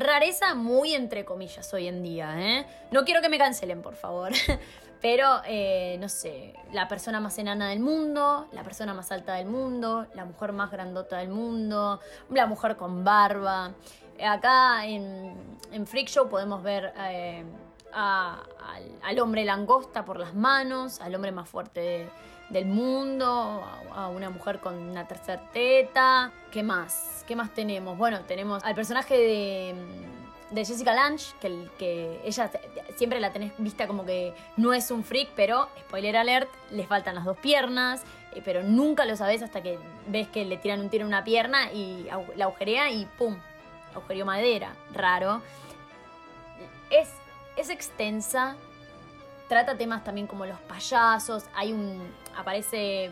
Rareza 0.00 0.54
muy 0.54 0.94
entre 0.94 1.26
comillas 1.26 1.72
hoy 1.74 1.86
en 1.86 2.02
día, 2.02 2.34
¿eh? 2.40 2.66
No 2.90 3.04
quiero 3.04 3.20
que 3.20 3.28
me 3.28 3.36
cancelen, 3.36 3.82
por 3.82 3.96
favor. 3.96 4.32
Pero, 5.02 5.42
eh, 5.46 5.98
no 6.00 6.08
sé, 6.08 6.54
la 6.72 6.88
persona 6.88 7.20
más 7.20 7.38
enana 7.38 7.68
del 7.68 7.80
mundo, 7.80 8.48
la 8.52 8.62
persona 8.62 8.94
más 8.94 9.12
alta 9.12 9.34
del 9.34 9.46
mundo, 9.46 10.06
la 10.14 10.24
mujer 10.24 10.52
más 10.52 10.70
grandota 10.70 11.18
del 11.18 11.28
mundo, 11.28 12.00
la 12.30 12.46
mujer 12.46 12.76
con 12.76 13.04
barba. 13.04 13.72
Acá 14.22 14.86
en, 14.86 15.58
en 15.70 15.86
Freak 15.86 16.08
Show 16.08 16.28
podemos 16.30 16.62
ver 16.62 16.94
eh, 16.98 17.44
al, 17.92 19.18
hombre 19.20 19.44
langosta 19.44 20.04
por 20.04 20.18
las 20.18 20.34
manos, 20.34 21.00
al 21.00 21.14
hombre 21.14 21.32
más 21.32 21.48
fuerte 21.48 22.08
del 22.50 22.66
mundo, 22.66 23.64
a, 23.94 24.08
una 24.08 24.30
mujer 24.30 24.60
con 24.60 24.74
una 24.74 25.06
tercera 25.06 25.40
teta. 25.52 26.32
¿Qué 26.50 26.62
más? 26.62 27.24
¿Qué 27.26 27.34
más 27.34 27.54
tenemos? 27.54 27.96
Bueno, 27.96 28.20
tenemos 28.20 28.62
al 28.64 28.74
personaje 28.74 29.16
de 29.16 29.74
de 30.50 30.64
Jessica 30.64 30.92
Lange, 30.92 31.32
que, 31.40 31.68
que 31.78 32.20
ella 32.24 32.50
siempre 32.96 33.20
la 33.20 33.32
tenés 33.32 33.52
vista 33.58 33.86
como 33.86 34.04
que 34.04 34.34
no 34.56 34.72
es 34.72 34.90
un 34.90 35.04
freak, 35.04 35.30
pero, 35.36 35.68
spoiler 35.80 36.16
alert, 36.16 36.48
le 36.70 36.86
faltan 36.86 37.14
las 37.14 37.24
dos 37.24 37.38
piernas, 37.38 38.02
eh, 38.32 38.42
pero 38.44 38.62
nunca 38.62 39.04
lo 39.04 39.16
sabes 39.16 39.42
hasta 39.42 39.62
que 39.62 39.78
ves 40.08 40.28
que 40.28 40.44
le 40.44 40.56
tiran 40.56 40.80
un 40.80 40.90
tiro 40.90 41.02
en 41.02 41.08
una 41.08 41.24
pierna 41.24 41.72
y 41.72 42.08
la 42.36 42.44
agujerea 42.44 42.90
y 42.90 43.06
¡pum! 43.18 43.36
Agujereó 43.94 44.24
madera, 44.24 44.74
raro. 44.92 45.40
Es, 46.90 47.08
es 47.56 47.70
extensa, 47.70 48.56
trata 49.48 49.76
temas 49.76 50.02
también 50.02 50.26
como 50.26 50.46
los 50.46 50.58
payasos, 50.60 51.44
hay 51.54 51.72
un... 51.72 52.19
aparece 52.36 53.10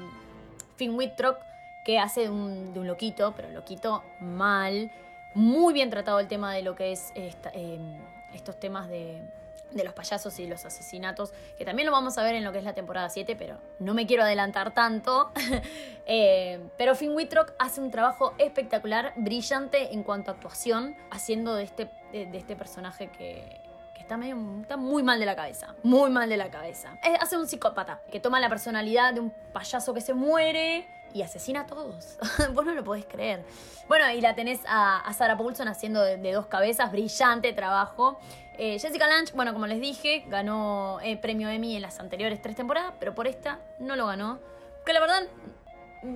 Finn 0.76 0.94
Wittrock 0.94 1.38
que 1.84 1.98
hace 1.98 2.28
un, 2.28 2.74
de 2.74 2.80
un 2.80 2.86
loquito, 2.86 3.32
pero 3.36 3.48
loquito 3.50 4.02
mal 4.20 4.90
muy 5.34 5.72
bien 5.72 5.90
tratado 5.90 6.20
el 6.20 6.28
tema 6.28 6.52
de 6.54 6.62
lo 6.62 6.74
que 6.74 6.92
es 6.92 7.12
em, 7.14 7.96
estos 8.32 8.58
temas 8.58 8.88
de 8.88 9.22
de 9.70 9.84
los 9.84 9.92
payasos 9.92 10.38
y 10.38 10.46
los 10.46 10.64
asesinatos, 10.64 11.32
que 11.56 11.64
también 11.64 11.86
lo 11.86 11.92
vamos 11.92 12.16
a 12.18 12.22
ver 12.22 12.34
en 12.34 12.44
lo 12.44 12.52
que 12.52 12.58
es 12.58 12.64
la 12.64 12.74
temporada 12.74 13.08
7, 13.08 13.36
pero 13.36 13.58
no 13.78 13.94
me 13.94 14.06
quiero 14.06 14.22
adelantar 14.22 14.74
tanto. 14.74 15.30
Eh, 16.10 16.70
pero 16.78 16.94
Finn 16.94 17.14
Wittrock 17.14 17.52
hace 17.58 17.82
un 17.82 17.90
trabajo 17.90 18.32
espectacular, 18.38 19.12
brillante 19.16 19.92
en 19.92 20.02
cuanto 20.02 20.30
a 20.30 20.34
actuación, 20.34 20.96
haciendo 21.10 21.54
de 21.54 21.64
este, 21.64 21.90
de, 22.12 22.30
este 22.32 22.56
personaje 22.56 23.08
que, 23.08 23.60
está, 24.08 24.16
medio, 24.16 24.36
está 24.62 24.78
muy 24.78 25.02
mal 25.02 25.20
de 25.20 25.26
la 25.26 25.36
cabeza, 25.36 25.74
muy 25.82 26.08
mal 26.08 26.30
de 26.30 26.38
la 26.38 26.50
cabeza. 26.50 26.98
hace 27.20 27.36
un 27.36 27.46
psicópata 27.46 28.00
que 28.10 28.20
toma 28.20 28.40
la 28.40 28.48
personalidad 28.48 29.12
de 29.12 29.20
un 29.20 29.30
payaso 29.52 29.92
que 29.92 30.00
se 30.00 30.14
muere 30.14 30.88
y 31.12 31.20
asesina 31.20 31.60
a 31.60 31.66
todos. 31.66 32.18
Vos 32.54 32.64
no 32.64 32.72
lo 32.72 32.82
podés 32.82 33.04
creer. 33.04 33.44
Bueno, 33.86 34.10
y 34.10 34.22
la 34.22 34.34
tenés 34.34 34.60
a, 34.66 35.12
Sarah 35.12 35.36
Paulson 35.36 35.68
haciendo 35.68 36.02
de, 36.02 36.32
dos 36.32 36.46
cabezas, 36.46 36.90
brillante 36.90 37.52
trabajo. 37.52 38.18
Eh, 38.56 38.78
Jessica 38.78 39.06
Lange, 39.06 39.32
bueno, 39.34 39.52
como 39.52 39.66
les 39.66 39.80
dije, 39.80 40.24
ganó 40.26 41.00
eh, 41.02 41.18
premio 41.18 41.50
Emmy 41.50 41.76
en 41.76 41.82
las 41.82 42.00
anteriores 42.00 42.40
tres 42.40 42.56
temporadas, 42.56 42.94
pero 42.98 43.14
por 43.14 43.26
esta 43.26 43.58
no 43.78 43.94
lo 43.94 44.06
ganó. 44.06 44.38
Que 44.86 44.94
la 44.94 45.00
verdad 45.00 45.22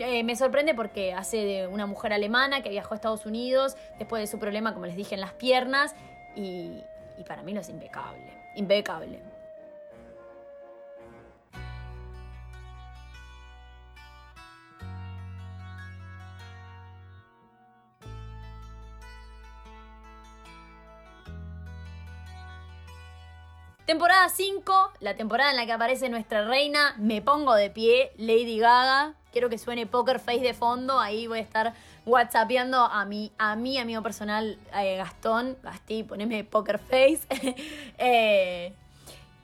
eh, 0.00 0.24
me 0.24 0.34
sorprende 0.34 0.74
porque 0.74 1.12
hace 1.12 1.36
de 1.36 1.66
una 1.66 1.84
mujer 1.86 2.14
alemana 2.14 2.62
que 2.62 2.70
viajó 2.70 2.94
a 2.94 2.96
Estados 2.96 3.26
Unidos 3.26 3.76
después 3.98 4.22
de 4.22 4.26
su 4.26 4.38
problema, 4.38 4.72
como 4.72 4.86
les 4.86 4.96
dije, 4.96 5.14
en 5.14 5.20
las 5.20 5.32
piernas. 5.34 5.94
Y, 6.34 6.82
y 7.18 7.24
para 7.24 7.42
mí 7.42 7.52
no 7.52 7.60
es 7.60 7.68
impecable. 7.68 8.32
Impecable. 8.56 9.20
Temporada 23.92 24.28
5, 24.30 24.92
la 25.00 25.16
temporada 25.16 25.50
en 25.50 25.56
la 25.56 25.66
que 25.66 25.72
aparece 25.72 26.08
nuestra 26.08 26.46
reina, 26.46 26.94
me 26.98 27.20
pongo 27.20 27.54
de 27.54 27.68
pie, 27.68 28.12
Lady 28.16 28.58
Gaga. 28.58 29.16
Quiero 29.32 29.50
que 29.50 29.58
suene 29.58 29.86
Poker 29.86 30.18
Face 30.18 30.40
de 30.40 30.54
fondo, 30.54 30.98
ahí 30.98 31.26
voy 31.26 31.40
a 31.40 31.42
estar 31.42 31.74
whatsappeando 32.06 32.78
a 32.78 33.04
mi, 33.04 33.32
a 33.38 33.56
mi 33.56 33.78
amigo 33.78 34.02
personal 34.02 34.58
eh, 34.74 34.96
Gastón. 34.96 35.56
Gastí, 35.62 36.02
poneme 36.02 36.44
Poker 36.44 36.78
Face. 36.78 37.20
Eh, 37.98 38.74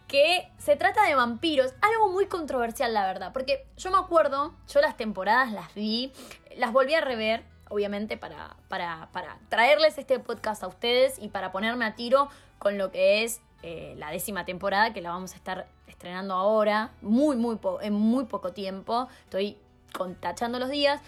que 0.08 0.50
se 0.56 0.74
trata 0.74 1.04
de 1.04 1.14
vampiros, 1.14 1.74
algo 1.82 2.08
muy 2.10 2.26
controversial 2.26 2.94
la 2.94 3.04
verdad, 3.06 3.30
porque 3.32 3.66
yo 3.76 3.90
me 3.90 3.98
acuerdo, 3.98 4.54
yo 4.66 4.80
las 4.80 4.96
temporadas 4.96 5.52
las 5.52 5.74
vi, 5.74 6.12
las 6.56 6.72
volví 6.72 6.94
a 6.94 7.02
rever, 7.02 7.44
obviamente 7.68 8.16
para, 8.16 8.56
para, 8.68 9.10
para 9.12 9.38
traerles 9.50 9.98
este 9.98 10.18
podcast 10.18 10.62
a 10.62 10.66
ustedes 10.66 11.18
y 11.18 11.28
para 11.28 11.52
ponerme 11.52 11.84
a 11.84 11.94
tiro 11.94 12.30
con 12.58 12.78
lo 12.78 12.90
que 12.90 13.22
es 13.22 13.42
eh, 13.62 13.94
la 13.98 14.10
décima 14.10 14.44
temporada, 14.44 14.92
que 14.92 15.02
la 15.02 15.10
vamos 15.10 15.32
a 15.34 15.36
estar 15.36 15.68
estrenando 15.86 16.34
ahora, 16.34 16.92
muy, 17.02 17.36
muy 17.36 17.58
en 17.82 17.92
muy 17.92 18.24
poco 18.24 18.52
tiempo. 18.52 19.08
Estoy 19.24 19.58
contachando 19.92 20.58
los 20.58 20.70
días. 20.70 21.00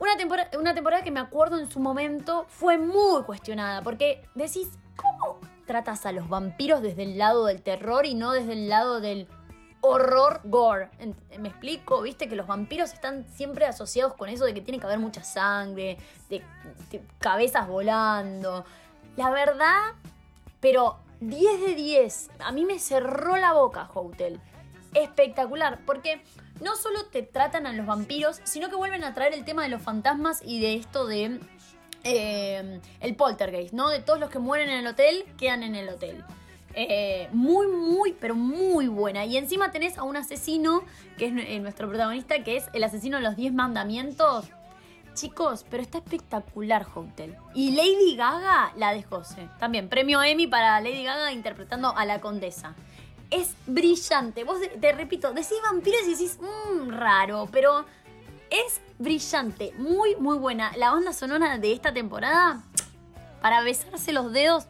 Una 0.00 0.16
temporada, 0.16 0.50
una 0.58 0.74
temporada 0.74 1.04
que 1.04 1.10
me 1.10 1.20
acuerdo 1.20 1.58
en 1.58 1.70
su 1.70 1.78
momento 1.78 2.46
fue 2.48 2.78
muy 2.78 3.22
cuestionada, 3.24 3.82
porque 3.82 4.26
decís, 4.34 4.70
¿cómo 4.96 5.38
tratas 5.66 6.06
a 6.06 6.12
los 6.12 6.26
vampiros 6.26 6.80
desde 6.80 7.02
el 7.02 7.18
lado 7.18 7.44
del 7.44 7.60
terror 7.60 8.06
y 8.06 8.14
no 8.14 8.32
desde 8.32 8.54
el 8.54 8.70
lado 8.70 9.02
del 9.02 9.28
horror 9.82 10.40
gore? 10.44 10.88
¿Me 11.38 11.50
explico? 11.50 12.00
Viste 12.00 12.30
que 12.30 12.34
los 12.34 12.46
vampiros 12.46 12.94
están 12.94 13.26
siempre 13.28 13.66
asociados 13.66 14.14
con 14.14 14.30
eso 14.30 14.46
de 14.46 14.54
que 14.54 14.62
tiene 14.62 14.80
que 14.80 14.86
haber 14.86 14.98
mucha 14.98 15.22
sangre, 15.22 15.98
de 16.30 16.42
cabezas 17.18 17.68
volando. 17.68 18.64
La 19.18 19.28
verdad, 19.28 19.92
pero 20.60 20.96
10 21.20 21.60
de 21.60 21.74
10. 21.74 22.30
A 22.38 22.52
mí 22.52 22.64
me 22.64 22.78
cerró 22.78 23.36
la 23.36 23.52
boca 23.52 23.90
Hotel. 23.92 24.40
Espectacular, 24.94 25.78
porque 25.84 26.22
no 26.60 26.76
solo 26.76 27.06
te 27.06 27.22
tratan 27.22 27.66
a 27.66 27.72
los 27.72 27.86
vampiros, 27.86 28.40
sino 28.44 28.68
que 28.68 28.76
vuelven 28.76 29.04
a 29.04 29.14
traer 29.14 29.34
el 29.34 29.44
tema 29.44 29.62
de 29.62 29.68
los 29.68 29.82
fantasmas 29.82 30.42
y 30.44 30.60
de 30.60 30.74
esto 30.74 31.06
de 31.06 31.40
eh, 32.04 32.80
el 33.00 33.14
poltergeist, 33.16 33.72
¿no? 33.72 33.88
De 33.88 34.00
todos 34.00 34.20
los 34.20 34.30
que 34.30 34.38
mueren 34.38 34.70
en 34.70 34.80
el 34.80 34.86
hotel, 34.86 35.24
quedan 35.36 35.62
en 35.62 35.74
el 35.74 35.88
hotel. 35.88 36.24
Eh, 36.74 37.28
muy, 37.32 37.66
muy, 37.66 38.12
pero 38.12 38.34
muy 38.34 38.88
buena. 38.88 39.24
Y 39.24 39.36
encima 39.36 39.72
tenés 39.72 39.98
a 39.98 40.04
un 40.04 40.16
asesino, 40.16 40.82
que 41.18 41.26
es 41.26 41.32
eh, 41.36 41.58
nuestro 41.60 41.88
protagonista, 41.88 42.42
que 42.44 42.56
es 42.56 42.68
el 42.72 42.84
asesino 42.84 43.16
de 43.16 43.24
los 43.24 43.36
10 43.36 43.52
mandamientos. 43.52 44.46
Chicos, 45.14 45.66
pero 45.68 45.82
está 45.82 45.98
espectacular 45.98 46.86
Hotel. 46.94 47.36
Y 47.52 47.72
Lady 47.72 48.16
Gaga, 48.16 48.72
la 48.76 48.94
de 48.94 49.02
José. 49.02 49.48
También, 49.58 49.88
premio 49.88 50.22
Emmy 50.22 50.46
para 50.46 50.80
Lady 50.80 51.02
Gaga 51.02 51.32
interpretando 51.32 51.96
a 51.96 52.04
la 52.04 52.20
condesa. 52.20 52.74
Es 53.30 53.54
brillante. 53.66 54.44
Vos, 54.44 54.58
te 54.80 54.92
repito, 54.92 55.32
decís 55.32 55.58
vampiros 55.62 56.02
y 56.06 56.10
decís, 56.10 56.38
mmm, 56.40 56.90
raro, 56.90 57.48
pero 57.52 57.84
es 58.50 58.80
brillante. 58.98 59.72
Muy, 59.78 60.16
muy 60.16 60.36
buena. 60.38 60.72
La 60.76 60.90
banda 60.90 61.12
sonora 61.12 61.58
de 61.58 61.72
esta 61.72 61.92
temporada, 61.92 62.64
para 63.40 63.62
besarse 63.62 64.12
los 64.12 64.32
dedos 64.32 64.66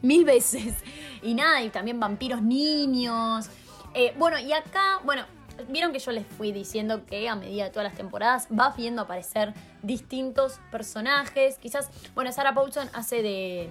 mil 0.00 0.24
veces. 0.24 0.74
Y 1.22 1.34
nada, 1.34 1.62
y 1.62 1.70
también 1.70 2.00
vampiros 2.00 2.42
niños. 2.42 3.48
Eh, 3.94 4.14
bueno, 4.18 4.38
y 4.38 4.52
acá, 4.52 5.00
bueno, 5.04 5.24
Vieron 5.68 5.92
que 5.92 5.98
yo 5.98 6.12
les 6.12 6.26
fui 6.26 6.52
diciendo 6.52 7.04
que 7.06 7.28
a 7.28 7.36
medida 7.36 7.64
de 7.64 7.70
todas 7.70 7.84
las 7.84 7.96
temporadas 7.96 8.48
va 8.48 8.70
viendo 8.76 9.02
aparecer 9.02 9.54
distintos 9.82 10.60
personajes. 10.70 11.58
Quizás, 11.58 11.90
bueno, 12.14 12.32
Sarah 12.32 12.54
Paulson 12.54 12.88
hace 12.92 13.22
de, 13.22 13.70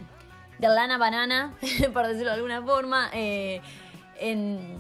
de 0.61 0.67
Lana 0.67 0.97
Banana, 0.99 1.53
por 1.93 2.07
decirlo 2.07 2.29
de 2.29 2.35
alguna 2.35 2.61
forma, 2.61 3.09
eh, 3.13 3.61
en, 4.19 4.77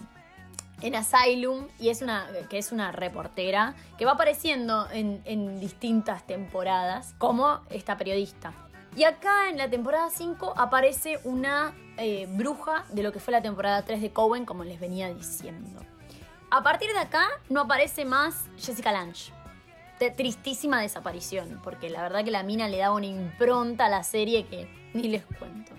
en 0.81 0.95
Asylum, 0.95 1.67
y 1.79 1.89
es 1.89 2.03
una, 2.03 2.27
que 2.49 2.59
es 2.59 2.71
una 2.71 2.91
reportera 2.91 3.73
que 3.97 4.05
va 4.05 4.11
apareciendo 4.11 4.87
en, 4.91 5.59
distintas 5.59 6.25
temporadas 6.27 7.15
como 7.17 7.61
esta 7.69 7.97
periodista. 7.97 8.53
Y 8.95 9.05
acá 9.05 9.49
en 9.49 9.57
la 9.57 9.69
temporada 9.69 10.09
5 10.09 10.53
aparece 10.57 11.19
una 11.23 11.73
eh, 11.97 12.27
bruja 12.29 12.85
de 12.89 13.03
lo 13.03 13.11
que 13.11 13.19
fue 13.19 13.31
la 13.31 13.41
temporada 13.41 13.83
3 13.83 14.01
de 14.01 14.11
Cowen, 14.11 14.45
como 14.45 14.63
les 14.63 14.79
venía 14.79 15.11
diciendo. 15.11 15.81
A 16.51 16.61
partir 16.61 16.91
de 16.91 16.99
acá 16.99 17.25
no 17.49 17.61
aparece 17.61 18.05
más 18.05 18.45
Jessica 18.57 18.91
Lange. 18.91 19.31
Tristísima 20.17 20.81
desaparición, 20.81 21.59
porque 21.63 21.89
la 21.89 22.01
verdad 22.01 22.23
que 22.25 22.31
la 22.31 22.43
mina 22.43 22.67
le 22.67 22.79
daba 22.79 22.95
una 22.95 23.05
impronta 23.05 23.85
a 23.85 23.89
la 23.89 24.03
serie 24.03 24.47
que 24.47 24.67
ni 24.93 25.09
les 25.09 25.25
cuento. 25.25 25.73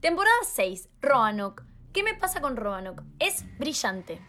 Temporada 0.00 0.36
6, 0.44 0.88
Roanoke. 1.00 1.64
¿Qué 1.92 2.02
me 2.02 2.14
pasa 2.14 2.40
con 2.40 2.56
Roanoke? 2.56 3.02
Es 3.18 3.44
brillante. 3.58 4.20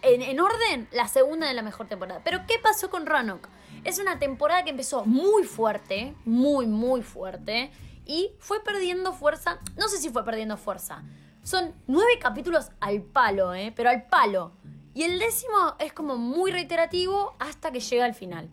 En, 0.00 0.22
en, 0.22 0.40
orden, 0.40 0.88
la 0.92 1.08
segunda 1.08 1.46
de 1.46 1.54
la 1.54 1.62
mejor 1.62 1.88
temporada. 1.88 2.22
Pero 2.24 2.46
¿qué 2.46 2.58
pasó 2.58 2.88
con 2.88 3.04
Roanoke? 3.04 3.48
Es 3.84 3.98
una 3.98 4.18
temporada 4.18 4.64
que 4.64 4.70
empezó 4.70 5.04
muy 5.04 5.44
fuerte, 5.44 6.14
muy, 6.24 6.66
muy 6.66 7.02
fuerte, 7.02 7.70
y 8.06 8.32
fue 8.38 8.62
perdiendo 8.62 9.12
fuerza. 9.12 9.58
No 9.76 9.88
sé 9.88 9.98
si 9.98 10.08
fue 10.08 10.24
perdiendo 10.24 10.56
fuerza. 10.56 11.02
Son 11.46 11.72
nueve 11.86 12.18
capítulos 12.18 12.72
al 12.80 13.02
palo, 13.02 13.54
¿eh? 13.54 13.72
Pero 13.76 13.88
al 13.88 14.08
palo. 14.08 14.50
Y 14.94 15.04
el 15.04 15.20
décimo 15.20 15.76
es 15.78 15.92
como 15.92 16.16
muy 16.16 16.50
reiterativo 16.50 17.36
hasta 17.38 17.70
que 17.70 17.78
llega 17.78 18.04
al 18.04 18.14
final. 18.14 18.50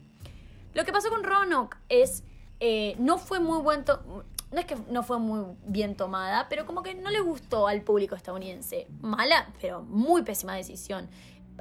Lo 0.76 0.86
que 0.86 0.92
pasó 0.92 1.10
con 1.10 1.24
Roanoke 1.24 1.76
es. 1.90 2.24
Eh, 2.60 2.96
no 3.00 3.18
fue 3.18 3.40
muy 3.40 3.60
buen. 3.64 3.84
No 3.88 4.60
es 4.60 4.66
que 4.66 4.76
no 4.92 5.02
fue 5.02 5.18
muy 5.18 5.44
bien 5.66 5.96
tomada, 5.96 6.48
pero 6.50 6.68
como 6.68 6.84
que 6.84 6.94
no 6.94 7.10
le 7.10 7.20
gustó 7.22 7.68
al 7.68 7.82
público 7.82 8.14
estadounidense. 8.14 8.86
Mala, 9.02 9.52
pero 9.60 9.82
muy 9.82 10.22
pésima 10.22 10.54
decisión. 10.54 11.10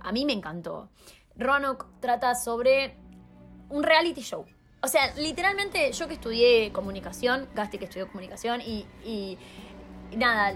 A 0.03 0.13
mí 0.13 0.27
me 0.27 0.35
encantó. 0.35 0.91
Roanoke 1.35 1.87
trata 2.01 2.35
sobre 2.35 2.95
un 3.71 3.83
reality 3.83 4.21
show. 4.21 4.45
O 4.83 4.87
sea, 4.87 5.15
literalmente 5.15 5.93
yo 5.93 6.09
que 6.09 6.15
estudié 6.15 6.73
comunicación, 6.73 7.49
Gasti 7.55 7.79
que 7.79 7.87
estudió 7.87 8.07
comunicación 8.09 8.61
y, 8.61 8.85
y, 9.03 9.39
nada, 10.15 10.55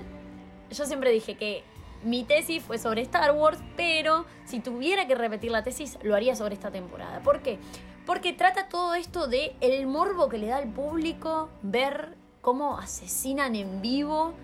yo 0.71 0.87
siempre 0.87 1.11
dije 1.11 1.37
que 1.37 1.65
mi 2.03 2.25
tesis 2.25 2.63
fue 2.63 2.79
sobre 2.79 3.03
Star 3.03 3.33
Wars, 3.33 3.59
pero 3.77 4.27
si 4.45 4.61
tuviera 4.61 5.07
que 5.07 5.15
repetir 5.15 5.51
la 5.51 5.65
tesis, 5.65 5.99
lo 6.03 6.15
haría 6.15 6.37
sobre 6.37 6.55
esta 6.55 6.71
temporada. 6.71 7.21
¿Por 7.21 7.43
qué? 7.43 7.59
Porque 8.05 8.33
trata 8.33 8.69
todo 8.69 8.95
esto 8.95 9.27
de 9.27 9.57
el 9.61 9.87
morbo 9.87 10.29
que 10.29 10.39
le 10.39 10.47
da 10.47 10.59
al 10.59 10.73
público 10.73 11.49
ver 11.63 12.17
cómo 12.41 12.79
asesinan 12.79 13.57
en 13.57 13.83
vivo 13.83 14.35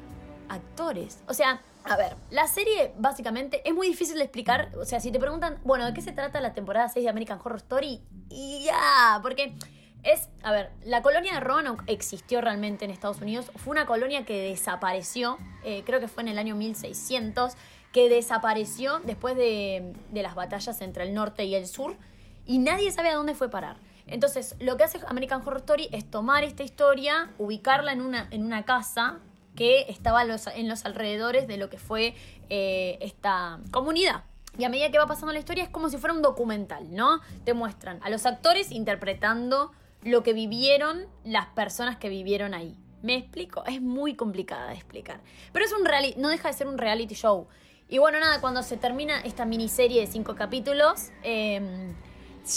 actores. 0.48 1.22
O 1.28 1.34
sea, 1.34 1.62
a 1.84 1.96
ver, 1.96 2.16
la 2.30 2.46
serie 2.48 2.92
básicamente 2.98 3.62
es 3.64 3.74
muy 3.74 3.86
difícil 3.88 4.16
de 4.16 4.24
explicar. 4.24 4.70
O 4.76 4.84
sea, 4.84 5.00
si 5.00 5.12
te 5.12 5.18
preguntan, 5.18 5.60
bueno, 5.64 5.86
¿de 5.86 5.94
qué 5.94 6.00
se 6.00 6.12
trata 6.12 6.40
la 6.40 6.52
temporada 6.54 6.88
6 6.88 7.04
de 7.04 7.10
American 7.10 7.38
Horror 7.42 7.58
Story? 7.58 8.02
Ya, 8.28 9.20
porque 9.22 9.54
es, 10.02 10.28
a 10.42 10.52
ver, 10.52 10.70
la 10.84 11.02
colonia 11.02 11.34
de 11.34 11.40
Roanoke 11.40 11.84
existió 11.86 12.40
realmente 12.40 12.84
en 12.84 12.90
Estados 12.90 13.20
Unidos. 13.20 13.50
Fue 13.56 13.70
una 13.70 13.86
colonia 13.86 14.24
que 14.24 14.40
desapareció, 14.40 15.38
eh, 15.64 15.82
creo 15.84 16.00
que 16.00 16.08
fue 16.08 16.22
en 16.22 16.28
el 16.28 16.38
año 16.38 16.56
1600, 16.56 17.54
que 17.92 18.08
desapareció 18.08 19.00
después 19.00 19.36
de, 19.36 19.92
de 20.10 20.22
las 20.22 20.34
batallas 20.34 20.80
entre 20.80 21.04
el 21.04 21.14
norte 21.14 21.44
y 21.44 21.54
el 21.54 21.66
sur. 21.66 21.96
y 22.44 22.58
nadie 22.58 22.90
sabe 22.90 23.10
a 23.10 23.14
dónde 23.14 23.34
fue 23.34 23.48
parar. 23.50 23.76
Entonces, 24.08 24.56
lo 24.58 24.76
que 24.76 24.82
hace 24.84 24.98
American 25.06 25.42
Horror 25.42 25.58
Story 25.58 25.88
es 25.92 26.10
tomar 26.10 26.42
esta 26.42 26.64
historia, 26.64 27.30
ubicarla 27.38 27.92
en 27.92 28.00
una, 28.00 28.26
en 28.32 28.44
una 28.44 28.64
casa 28.64 29.20
que 29.54 29.82
estaba 29.88 30.22
en 30.22 30.68
los 30.68 30.84
alrededores 30.84 31.46
de 31.46 31.56
lo 31.56 31.70
que 31.70 31.78
fue 31.78 32.14
eh, 32.50 32.98
esta 33.00 33.60
comunidad. 33.70 34.24
Y 34.58 34.64
a 34.64 34.68
medida 34.68 34.90
que 34.90 34.98
va 34.98 35.06
pasando 35.06 35.32
la 35.32 35.38
historia 35.38 35.64
es 35.64 35.70
como 35.70 35.88
si 35.88 35.96
fuera 35.96 36.14
un 36.14 36.22
documental, 36.22 36.94
¿no? 36.94 37.20
Te 37.44 37.54
muestran 37.54 38.00
a 38.02 38.10
los 38.10 38.26
actores 38.26 38.70
interpretando 38.70 39.72
lo 40.02 40.22
que 40.22 40.32
vivieron 40.32 41.06
las 41.24 41.46
personas 41.46 41.96
que 41.96 42.08
vivieron 42.08 42.54
ahí. 42.54 42.76
¿Me 43.02 43.16
explico? 43.16 43.64
Es 43.66 43.80
muy 43.80 44.14
complicada 44.14 44.68
de 44.68 44.74
explicar. 44.74 45.20
Pero 45.52 45.64
es 45.64 45.72
un 45.72 45.84
reality, 45.84 46.20
no 46.20 46.28
deja 46.28 46.48
de 46.48 46.54
ser 46.54 46.68
un 46.68 46.78
reality 46.78 47.14
show. 47.14 47.48
Y 47.88 47.98
bueno, 47.98 48.20
nada, 48.20 48.40
cuando 48.40 48.62
se 48.62 48.76
termina 48.76 49.20
esta 49.20 49.44
miniserie 49.44 50.00
de 50.00 50.06
cinco 50.06 50.34
capítulos, 50.34 51.10
em, 51.22 51.94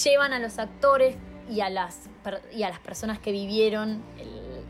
llevan 0.03 0.33
a 0.33 0.39
los 0.39 0.59
actores 0.59 1.17
y 1.49 1.61
a 1.61 1.69
las, 1.69 2.09
y 2.53 2.63
a 2.63 2.69
las 2.69 2.79
personas 2.79 3.19
que 3.19 3.31
vivieron 3.31 4.03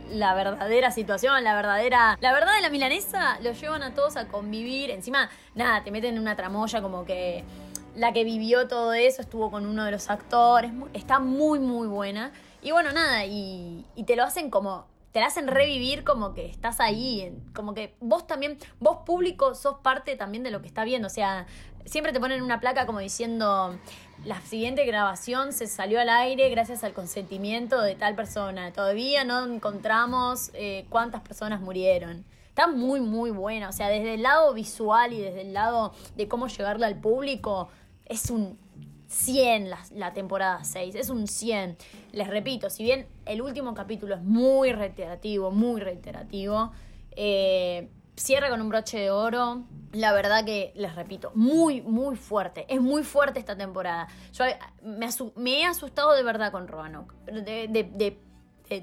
la 0.10 0.34
verdadera 0.34 0.92
situación, 0.92 1.44
la 1.44 1.56
verdadera. 1.56 2.18
La 2.22 2.34
verdad 2.34 2.56
de 2.56 2.62
la 2.62 2.70
milanesa, 2.70 3.40
los 3.42 3.60
llevan 3.60 3.84
a 3.84 3.94
todos 3.94 4.18
a 4.18 4.28
convivir. 4.28 4.92
Encima, 4.92 5.30
nada, 5.56 5.84
te 5.84 5.92
meten 5.92 6.16
en 6.16 6.20
una 6.20 6.36
tramoya 6.36 6.82
como 6.82 7.06
que 7.06 7.44
la 7.96 8.12
que 8.12 8.24
vivió 8.24 8.68
todo 8.68 8.94
eso 8.94 9.22
estuvo 9.22 9.50
con 9.50 9.66
uno 9.66 9.86
de 9.86 9.92
los 9.92 10.10
actores. 10.10 10.72
Está 10.94 11.20
muy, 11.20 11.60
muy 11.60 11.88
buena. 11.88 12.32
Y 12.66 12.72
bueno, 12.72 12.92
nada, 12.92 13.26
y, 13.26 13.86
te 14.08 14.16
lo 14.16 14.24
hacen 14.24 14.50
como 14.50 14.88
te 15.12 15.20
la 15.20 15.28
hacen 15.28 15.48
revivir 15.48 16.04
como 16.04 16.34
que 16.34 16.48
estás 16.48 16.80
ahí, 16.80 17.32
como 17.54 17.76
que 17.76 17.96
vos 18.02 18.26
también, 18.26 18.58
vos 18.80 18.98
público, 19.06 19.54
sos 19.54 19.78
parte 19.82 20.18
también 20.18 20.44
de 20.44 20.50
lo 20.50 20.62
que 20.62 20.68
está 20.68 20.84
viendo. 20.84 21.08
O 21.08 21.12
sea, 21.12 21.46
siempre 21.86 22.12
te 22.12 22.20
ponen 22.20 22.42
una 22.42 22.60
placa 22.60 22.88
como 22.88 23.00
diciendo, 23.00 23.78
la 24.26 24.42
siguiente 24.42 24.84
grabación 24.84 25.54
se 25.54 25.68
salió 25.68 26.02
al 26.02 26.10
aire 26.10 26.50
gracias 26.50 26.84
al 26.84 26.94
consentimiento 26.94 27.82
de 27.82 27.94
tal 27.94 28.16
persona. 28.16 28.74
Todavía 28.74 29.24
no 29.24 29.46
encontramos 29.46 30.50
eh, 30.56 30.88
cuántas 30.90 31.22
personas 31.22 31.62
murieron. 31.62 32.26
Está 32.50 32.66
muy, 32.66 33.00
muy 33.00 33.30
buena. 33.30 33.70
O 33.70 33.74
sea, 33.74 33.90
desde 33.90 34.16
el 34.16 34.24
lado 34.24 34.56
visual 34.56 35.14
y 35.14 35.22
desde 35.22 35.42
el 35.42 35.54
lado 35.54 35.94
de 36.16 36.28
cómo 36.28 36.48
llegarle 36.48 36.88
al 36.88 37.00
público, 37.00 37.70
es 38.06 38.32
un 38.32 38.58
100 39.16 39.70
la, 39.96 40.14
temporada 40.14 40.64
6, 40.64 40.96
es 40.96 41.10
un 41.10 41.28
100. 41.28 41.78
Les 42.12 42.28
repito, 42.28 42.70
si 42.70 42.84
bien 42.84 43.08
el 43.26 43.42
último 43.42 43.74
capítulo 43.74 44.16
es 44.16 44.22
muy 44.22 44.74
reiterativo, 44.74 45.52
muy 45.52 45.80
reiterativo, 45.80 46.72
eh, 47.16 47.90
cierra 48.16 48.50
con 48.50 48.62
un 48.62 48.70
broche 48.70 49.00
de 49.00 49.12
oro. 49.12 49.64
La 49.94 50.12
verdad 50.12 50.44
que, 50.44 50.74
les 50.76 50.96
repito, 50.96 51.32
muy, 51.34 51.82
muy 51.82 52.18
fuerte. 52.18 52.66
Es 52.68 52.82
muy 52.82 53.04
fuerte 53.04 53.40
esta 53.40 53.56
temporada. 53.56 54.08
Yo 54.34 54.44
me, 54.84 55.62
he 55.62 55.66
asustado 55.66 56.14
de 56.14 56.24
verdad 56.24 56.52
con 56.52 56.68
Roanoke. 56.68 57.16
De, 57.32 58.18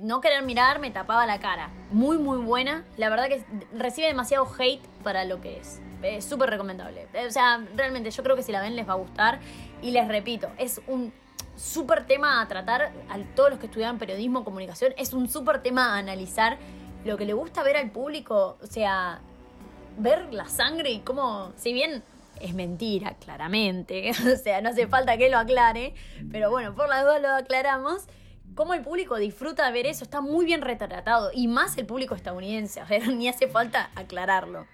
no 0.00 0.20
querer 0.20 0.42
mirar, 0.44 0.78
me 0.78 0.90
tapaba 0.90 1.26
la 1.26 1.40
cara. 1.40 1.70
Muy, 1.90 2.16
muy 2.16 2.38
buena. 2.38 2.84
La 2.96 3.10
verdad 3.10 3.28
que 3.28 3.44
recibe 3.74 4.06
demasiado 4.06 4.48
hate 4.58 4.82
para 5.02 5.24
lo 5.26 5.42
que 5.42 5.58
es. 5.58 5.82
Es 6.02 6.24
súper 6.24 6.48
recomendable. 6.48 7.06
O 7.26 7.30
sea, 7.30 7.62
realmente 7.76 8.10
yo 8.10 8.22
creo 8.22 8.34
que 8.34 8.42
si 8.42 8.50
la 8.50 8.62
ven 8.62 8.76
les 8.76 8.88
va 8.88 8.94
a 8.94 8.96
gustar. 8.96 9.40
Y 9.82 9.90
les 9.90 10.08
repito, 10.08 10.48
es 10.58 10.80
un 10.86 11.12
súper 11.56 12.06
tema 12.06 12.40
a 12.40 12.48
tratar 12.48 12.92
a 13.08 13.18
todos 13.34 13.50
los 13.50 13.58
que 13.58 13.66
estudian 13.66 13.98
periodismo, 13.98 14.44
comunicación. 14.44 14.94
Es 14.96 15.12
un 15.12 15.28
súper 15.28 15.62
tema 15.62 15.94
a 15.94 15.98
analizar. 15.98 16.58
Lo 17.04 17.16
que 17.16 17.26
le 17.26 17.32
gusta 17.32 17.62
ver 17.62 17.76
al 17.76 17.90
público, 17.90 18.58
o 18.62 18.66
sea, 18.66 19.20
ver 19.98 20.32
la 20.32 20.48
sangre 20.48 20.90
y 20.92 21.00
cómo, 21.00 21.52
si 21.56 21.72
bien 21.72 22.04
es 22.40 22.54
mentira, 22.54 23.14
claramente, 23.14 24.10
o 24.32 24.36
sea, 24.36 24.60
no 24.60 24.70
hace 24.70 24.86
falta 24.86 25.16
que 25.16 25.28
lo 25.28 25.38
aclare, 25.38 25.94
pero 26.30 26.50
bueno, 26.50 26.74
por 26.74 26.88
las 26.88 27.04
dos 27.04 27.20
lo 27.20 27.30
aclaramos 27.30 28.06
cómo 28.54 28.74
el 28.74 28.82
público 28.82 29.16
disfruta 29.16 29.66
de 29.66 29.72
ver 29.72 29.86
eso, 29.86 30.04
está 30.04 30.20
muy 30.20 30.44
bien 30.44 30.62
retratado, 30.62 31.30
y 31.32 31.48
más 31.48 31.76
el 31.78 31.86
público 31.86 32.14
estadounidense, 32.14 32.80
a 32.80 32.84
ver, 32.84 33.08
ni 33.14 33.28
hace 33.28 33.48
falta 33.48 33.90
aclararlo. 33.94 34.66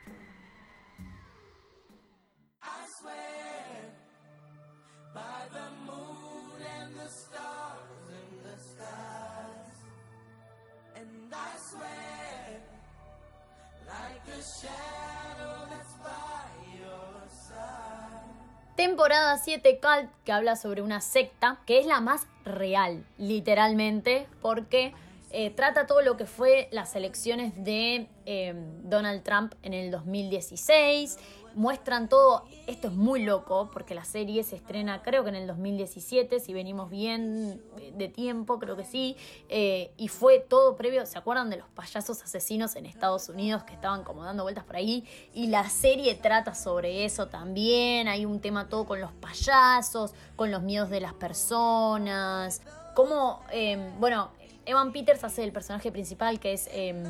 Temporada 18.78 19.36
7 19.38 19.80
Cult, 19.82 20.08
que 20.24 20.30
habla 20.30 20.54
sobre 20.54 20.82
una 20.82 21.00
secta, 21.00 21.58
que 21.66 21.80
es 21.80 21.86
la 21.86 22.00
más 22.00 22.28
real, 22.44 23.04
literalmente, 23.18 24.28
porque 24.40 24.94
eh, 25.30 25.50
trata 25.50 25.86
todo 25.86 26.00
lo 26.02 26.16
que 26.16 26.26
fue 26.26 26.68
las 26.72 26.96
elecciones 26.96 27.52
de 27.62 28.08
eh, 28.26 28.54
Donald 28.82 29.22
Trump 29.22 29.54
en 29.62 29.74
el 29.74 29.90
2016 29.90 31.18
muestran 31.58 32.08
todo. 32.08 32.44
Esto 32.66 32.88
es 32.88 32.94
muy 32.94 33.22
loco 33.24 33.68
porque 33.72 33.94
la 33.94 34.04
serie 34.04 34.42
se 34.44 34.56
estrena 34.56 35.02
creo 35.02 35.24
que 35.24 35.30
en 35.30 35.34
el 35.34 35.46
2017, 35.46 36.40
si 36.40 36.52
venimos 36.52 36.88
bien 36.88 37.60
de 37.94 38.08
tiempo, 38.08 38.58
creo 38.58 38.76
que 38.76 38.84
sí. 38.84 39.16
Eh, 39.48 39.90
y 39.96 40.08
fue 40.08 40.38
todo 40.38 40.76
previo, 40.76 41.04
¿se 41.04 41.18
acuerdan 41.18 41.50
de 41.50 41.56
los 41.56 41.68
payasos 41.68 42.22
asesinos 42.22 42.76
en 42.76 42.86
Estados 42.86 43.28
Unidos 43.28 43.64
que 43.64 43.74
estaban 43.74 44.04
como 44.04 44.24
dando 44.24 44.44
vueltas 44.44 44.64
por 44.64 44.76
ahí? 44.76 45.04
Y 45.34 45.48
la 45.48 45.68
serie 45.68 46.14
trata 46.14 46.54
sobre 46.54 47.04
eso 47.04 47.26
también. 47.26 48.06
Hay 48.06 48.24
un 48.24 48.40
tema 48.40 48.68
todo 48.68 48.86
con 48.86 49.00
los 49.00 49.12
payasos, 49.12 50.14
con 50.36 50.50
los 50.50 50.62
miedos 50.62 50.90
de 50.90 51.00
las 51.00 51.14
personas. 51.14 52.62
Como, 52.94 53.42
em, 53.50 53.98
bueno, 53.98 54.30
Evan 54.68 54.92
Peters 54.92 55.24
hace 55.24 55.44
el 55.44 55.52
personaje 55.52 55.90
principal 55.90 56.38
que 56.38 56.52
es... 56.52 56.68
Em, 56.72 57.02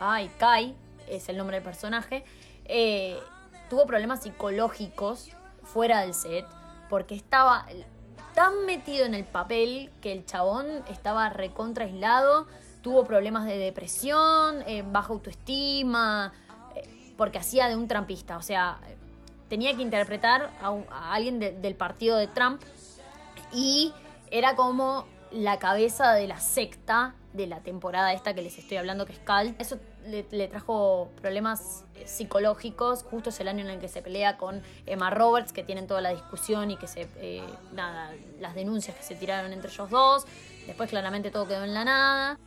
ay, 0.00 0.30
Kai, 0.38 0.74
es 1.08 1.30
el 1.30 1.38
nombre 1.38 1.56
del 1.56 1.64
personaje. 1.64 2.24
Eh, 2.66 3.18
tuvo 3.70 3.86
problemas 3.86 4.22
psicológicos 4.22 5.30
fuera 5.62 6.02
del 6.02 6.12
set 6.12 6.44
porque 6.90 7.14
estaba 7.14 7.64
tan 8.34 8.66
metido 8.66 9.06
en 9.06 9.14
el 9.14 9.24
papel 9.24 9.90
que 10.02 10.12
el 10.12 10.26
chabón 10.26 10.66
estaba 10.90 11.30
recontra 11.30 11.86
aislado, 11.86 12.46
tuvo 12.82 13.04
problemas 13.04 13.46
de 13.46 13.56
depresión, 13.56 14.62
eh, 14.66 14.84
baja 14.86 15.14
autoestima, 15.14 16.34
eh, 16.74 17.14
porque 17.16 17.38
hacía 17.38 17.68
de 17.68 17.76
un 17.76 17.88
trampista, 17.88 18.36
o 18.36 18.42
sea, 18.42 18.78
tenía 19.48 19.74
que 19.74 19.80
interpretar 19.80 20.50
a, 20.60 21.14
alguien 21.14 21.38
del 21.38 21.74
partido 21.76 22.18
de 22.18 22.26
Trump 22.26 22.60
y 23.52 23.94
era 24.30 24.54
como 24.54 25.06
la 25.34 25.58
cabeza 25.58 26.12
de 26.12 26.28
la 26.28 26.38
secta 26.38 27.14
de 27.32 27.48
la 27.48 27.60
temporada 27.60 28.12
esta 28.12 28.34
que 28.34 28.42
les 28.42 28.56
estoy 28.58 28.76
hablando, 28.76 29.06
que 29.06 29.12
es 29.12 29.18
Cal. 29.18 29.56
Eso 29.58 29.78
le, 30.06 30.22
trajo 30.48 31.10
problemas 31.20 31.84
eh, 31.96 32.06
psicológicos. 32.06 33.02
Justo 33.02 33.30
es 33.30 33.40
el 33.40 33.48
año 33.48 33.64
en 33.64 33.70
el 33.70 33.80
que 33.80 33.88
se 33.88 34.02
pelea 34.02 34.36
con 34.36 34.62
Emma 34.86 35.10
Roberts, 35.10 35.52
que 35.52 35.64
tienen 35.64 35.86
toda 35.86 36.00
la 36.00 36.10
discusión 36.10 36.70
y 36.70 36.76
que 36.76 36.86
se. 36.86 37.08
Eh, 37.16 37.42
nada, 37.72 38.12
las 38.40 38.54
denuncias 38.54 38.96
que 38.96 39.02
se 39.02 39.16
tiraron 39.16 39.52
entre 39.52 39.70
ellos 39.70 39.90
dos. 39.90 40.26
Después, 40.66 40.88
claramente, 40.88 41.30
todo 41.30 41.48
quedó 41.48 41.64
en 41.64 41.74
la 41.74 41.84
nada. 41.84 42.38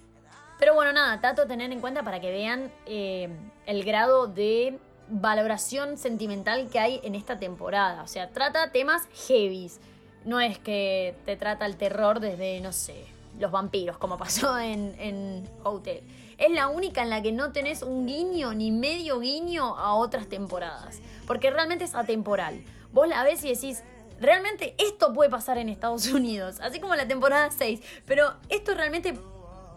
Pero 0.57 0.73
bueno, 0.73 0.93
nada, 0.93 1.19
trato 1.19 1.43
de 1.43 1.47
tener 1.49 1.71
en 1.71 1.81
cuenta 1.81 2.03
para 2.03 2.19
que 2.19 2.31
vean 2.31 2.71
eh, 2.85 3.29
el 3.65 3.83
grado 3.83 4.27
de 4.27 4.79
valoración 5.09 5.97
sentimental 5.97 6.69
que 6.69 6.79
hay 6.79 7.01
en 7.03 7.13
esta 7.13 7.37
temporada. 7.37 8.01
O 8.03 8.07
sea, 8.07 8.31
trata 8.31 8.71
temas 8.71 9.07
heavies. 9.27 9.79
No 10.25 10.39
es 10.39 10.59
que 10.59 11.15
te 11.25 11.37
trata 11.37 11.65
el 11.65 11.77
terror 11.77 12.19
desde, 12.19 12.59
no 12.61 12.73
sé, 12.73 13.05
los 13.39 13.51
vampiros, 13.51 13.97
como 13.97 14.17
pasó 14.17 14.57
en, 14.59 14.95
en 14.99 15.49
Hotel. 15.63 16.03
Es 16.37 16.51
la 16.51 16.67
única 16.67 17.01
en 17.01 17.09
la 17.09 17.21
que 17.21 17.31
no 17.31 17.51
tenés 17.51 17.81
un 17.81 18.05
guiño 18.05 18.53
ni 18.53 18.71
medio 18.71 19.19
guiño 19.19 19.77
a 19.77 19.93
otras 19.95 20.27
temporadas. 20.27 20.99
Porque 21.25 21.49
realmente 21.49 21.83
es 21.85 21.95
atemporal. 21.95 22.63
Vos 22.91 23.07
la 23.07 23.23
ves 23.23 23.43
y 23.43 23.53
decís, 23.53 23.83
realmente 24.19 24.75
esto 24.77 25.13
puede 25.13 25.29
pasar 25.29 25.57
en 25.57 25.69
Estados 25.69 26.07
Unidos. 26.11 26.59
Así 26.61 26.79
como 26.79 26.95
la 26.95 27.07
temporada 27.07 27.49
6. 27.51 27.81
Pero 28.05 28.33
esto 28.49 28.75
realmente 28.75 29.17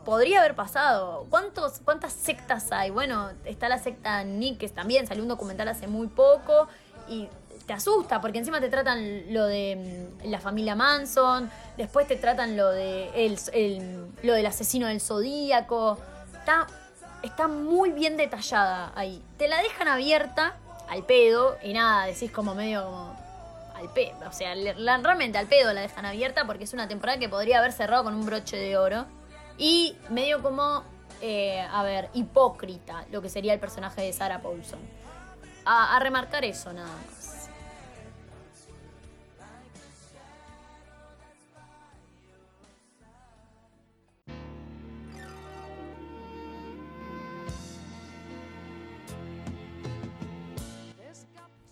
podría 0.04 0.40
haber 0.40 0.54
pasado. 0.54 1.26
¿Cuántos, 1.30 1.80
¿Cuántas 1.80 2.12
sectas 2.12 2.70
hay? 2.72 2.90
Bueno, 2.90 3.30
está 3.44 3.68
la 3.68 3.78
secta 3.78 4.24
Nick, 4.24 4.58
que 4.58 4.68
también 4.68 5.06
salió 5.06 5.22
un 5.22 5.28
documental 5.28 5.68
hace 5.68 5.86
muy 5.86 6.08
poco. 6.08 6.68
Y 7.08 7.28
te 7.66 7.72
asusta, 7.72 8.20
porque 8.20 8.38
encima 8.38 8.60
te 8.60 8.68
tratan 8.68 9.32
lo 9.32 9.46
de 9.46 10.10
mm, 10.22 10.28
la 10.28 10.40
familia 10.40 10.74
Manson, 10.74 11.50
después 11.76 12.06
te 12.06 12.16
tratan 12.16 12.56
lo 12.56 12.70
de 12.70 13.10
el, 13.26 14.06
lo 14.22 14.34
del 14.34 14.46
asesino 14.46 14.88
del 14.88 15.00
zodíaco. 15.00 15.98
Está, 16.38 16.66
está 17.22 17.48
muy 17.48 17.90
bien 17.92 18.16
detallada 18.16 18.92
ahí. 18.94 19.22
Te 19.36 19.48
la 19.48 19.62
dejan 19.62 19.88
abierta 19.88 20.56
al 20.88 21.04
pedo 21.04 21.56
y 21.62 21.72
nada, 21.72 22.06
decís 22.06 22.30
como 22.30 22.54
medio 22.54 22.84
como 22.84 23.16
al 23.76 23.88
pedo. 23.92 24.28
O 24.28 24.32
sea, 24.32 24.54
realmente 24.54 25.38
al 25.38 25.46
pedo 25.46 25.72
la 25.72 25.82
dejan 25.82 26.04
abierta 26.06 26.46
porque 26.46 26.64
es 26.64 26.72
una 26.72 26.88
temporada 26.88 27.18
que 27.18 27.28
podría 27.28 27.58
haber 27.58 27.72
cerrado 27.72 28.04
con 28.04 28.14
un 28.14 28.26
broche 28.26 28.56
de 28.56 28.76
oro. 28.76 29.06
Y 29.58 29.96
medio 30.08 30.42
como, 30.42 30.82
eh, 31.20 31.60
a 31.60 31.82
ver, 31.82 32.08
hipócrita 32.14 33.04
lo 33.12 33.20
que 33.20 33.28
sería 33.28 33.52
el 33.52 33.60
personaje 33.60 34.02
de 34.02 34.12
Sarah 34.12 34.40
Paulson. 34.40 34.80
a 35.64 35.98
remarcar 36.00 36.44
eso 36.44 36.72
nada 36.72 36.88
más. 36.88 37.29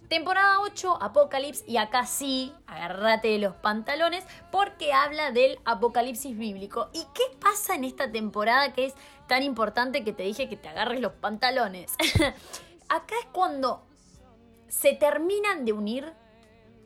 Temporada 0.09 0.61
8, 0.61 1.03
Apocalipsis, 1.03 1.69
y 1.69 1.77
acá 1.77 2.07
sí, 2.07 2.55
agárrate 2.67 3.29
de 3.29 3.39
los 3.39 3.55
pantalones, 3.55 4.25
porque 4.51 4.93
habla 4.95 5.33
del 5.33 5.59
apocalipsis 5.67 6.37
bíblico. 6.37 6.89
¿Y 6.95 7.05
qué 7.15 7.25
pasa 7.39 7.75
en 7.75 7.85
esta 7.85 8.11
temporada 8.11 8.73
que 8.73 8.87
es 8.87 8.95
tan 9.27 9.43
importante 9.43 10.05
que 10.05 10.15
te 10.15 10.23
dije 10.23 10.49
que 10.49 10.57
te 10.57 10.69
agarres 10.69 11.01
los 11.01 11.13
pantalones? 11.13 11.95
acá 12.89 13.15
es 13.21 13.27
cuando 13.33 13.87
se 14.69 14.95
terminan 14.95 15.67
de 15.67 15.73
unir 15.73 16.13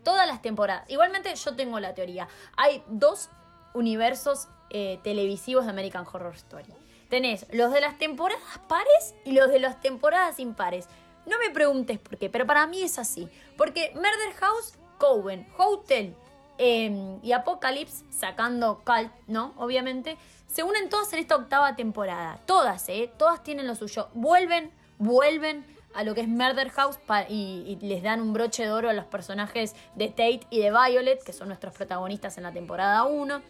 todas 0.02 0.26
las 0.26 0.42
temporadas. 0.42 0.88
Igualmente 0.90 1.32
yo 1.34 1.54
tengo 1.54 1.78
la 1.78 1.94
teoría. 1.94 2.26
Hay 2.56 2.82
dos 2.88 3.30
universos 3.72 4.48
eh, 4.70 4.98
televisivos 5.04 5.64
de 5.64 5.70
American 5.70 6.06
Horror 6.10 6.34
Story. 6.34 6.72
Tenés 7.08 7.46
los 7.52 7.72
de 7.72 7.80
las 7.80 7.98
temporadas 7.98 8.58
pares 8.68 9.14
y 9.24 9.32
los 9.32 9.48
de 9.50 9.60
las 9.60 9.80
temporadas 9.80 10.40
impares. 10.40 10.88
No 11.26 11.38
me 11.38 11.50
preguntes 11.50 11.98
por 11.98 12.18
qué, 12.18 12.28
pero 12.28 12.46
para 12.46 12.66
mí 12.66 12.82
es 12.82 12.98
así. 12.98 13.28
Porque 13.56 13.90
Murder 13.94 14.32
House, 14.40 14.74
Coven, 14.98 15.46
Hotel 15.56 16.14
em, 16.58 17.18
y 17.22 17.32
Apocalypse, 17.32 18.04
sacando 18.10 18.82
Cult, 18.84 19.12
¿no? 19.26 19.54
Obviamente, 19.56 20.16
se 20.46 20.62
unen 20.62 20.88
todas 20.88 21.12
en 21.12 21.20
esta 21.20 21.36
octava 21.36 21.76
temporada. 21.76 22.38
Todas, 22.46 22.88
¿eh? 22.88 23.10
Todas 23.16 23.42
tienen 23.42 23.66
lo 23.66 23.74
suyo. 23.74 24.08
Vuelven, 24.14 24.70
vuelven 24.98 25.64
a 25.94 26.04
lo 26.04 26.14
que 26.14 26.22
es 26.22 26.28
Murder 26.28 26.70
House 26.70 26.98
y, 27.28 27.78
les 27.80 28.02
dan 28.02 28.20
un 28.20 28.32
broche 28.32 28.64
de 28.64 28.72
oro 28.72 28.90
a 28.90 28.92
los 28.92 29.04
personajes 29.06 29.74
de 29.94 30.08
Tate 30.08 30.46
y 30.50 30.60
de 30.60 30.70
Violet, 30.70 31.22
que 31.22 31.32
son 31.32 31.48
nuestros 31.48 31.74
protagonistas 31.74 32.36
en 32.38 32.44
la 32.44 32.52
temporada 32.52 33.04
1. 33.04 33.42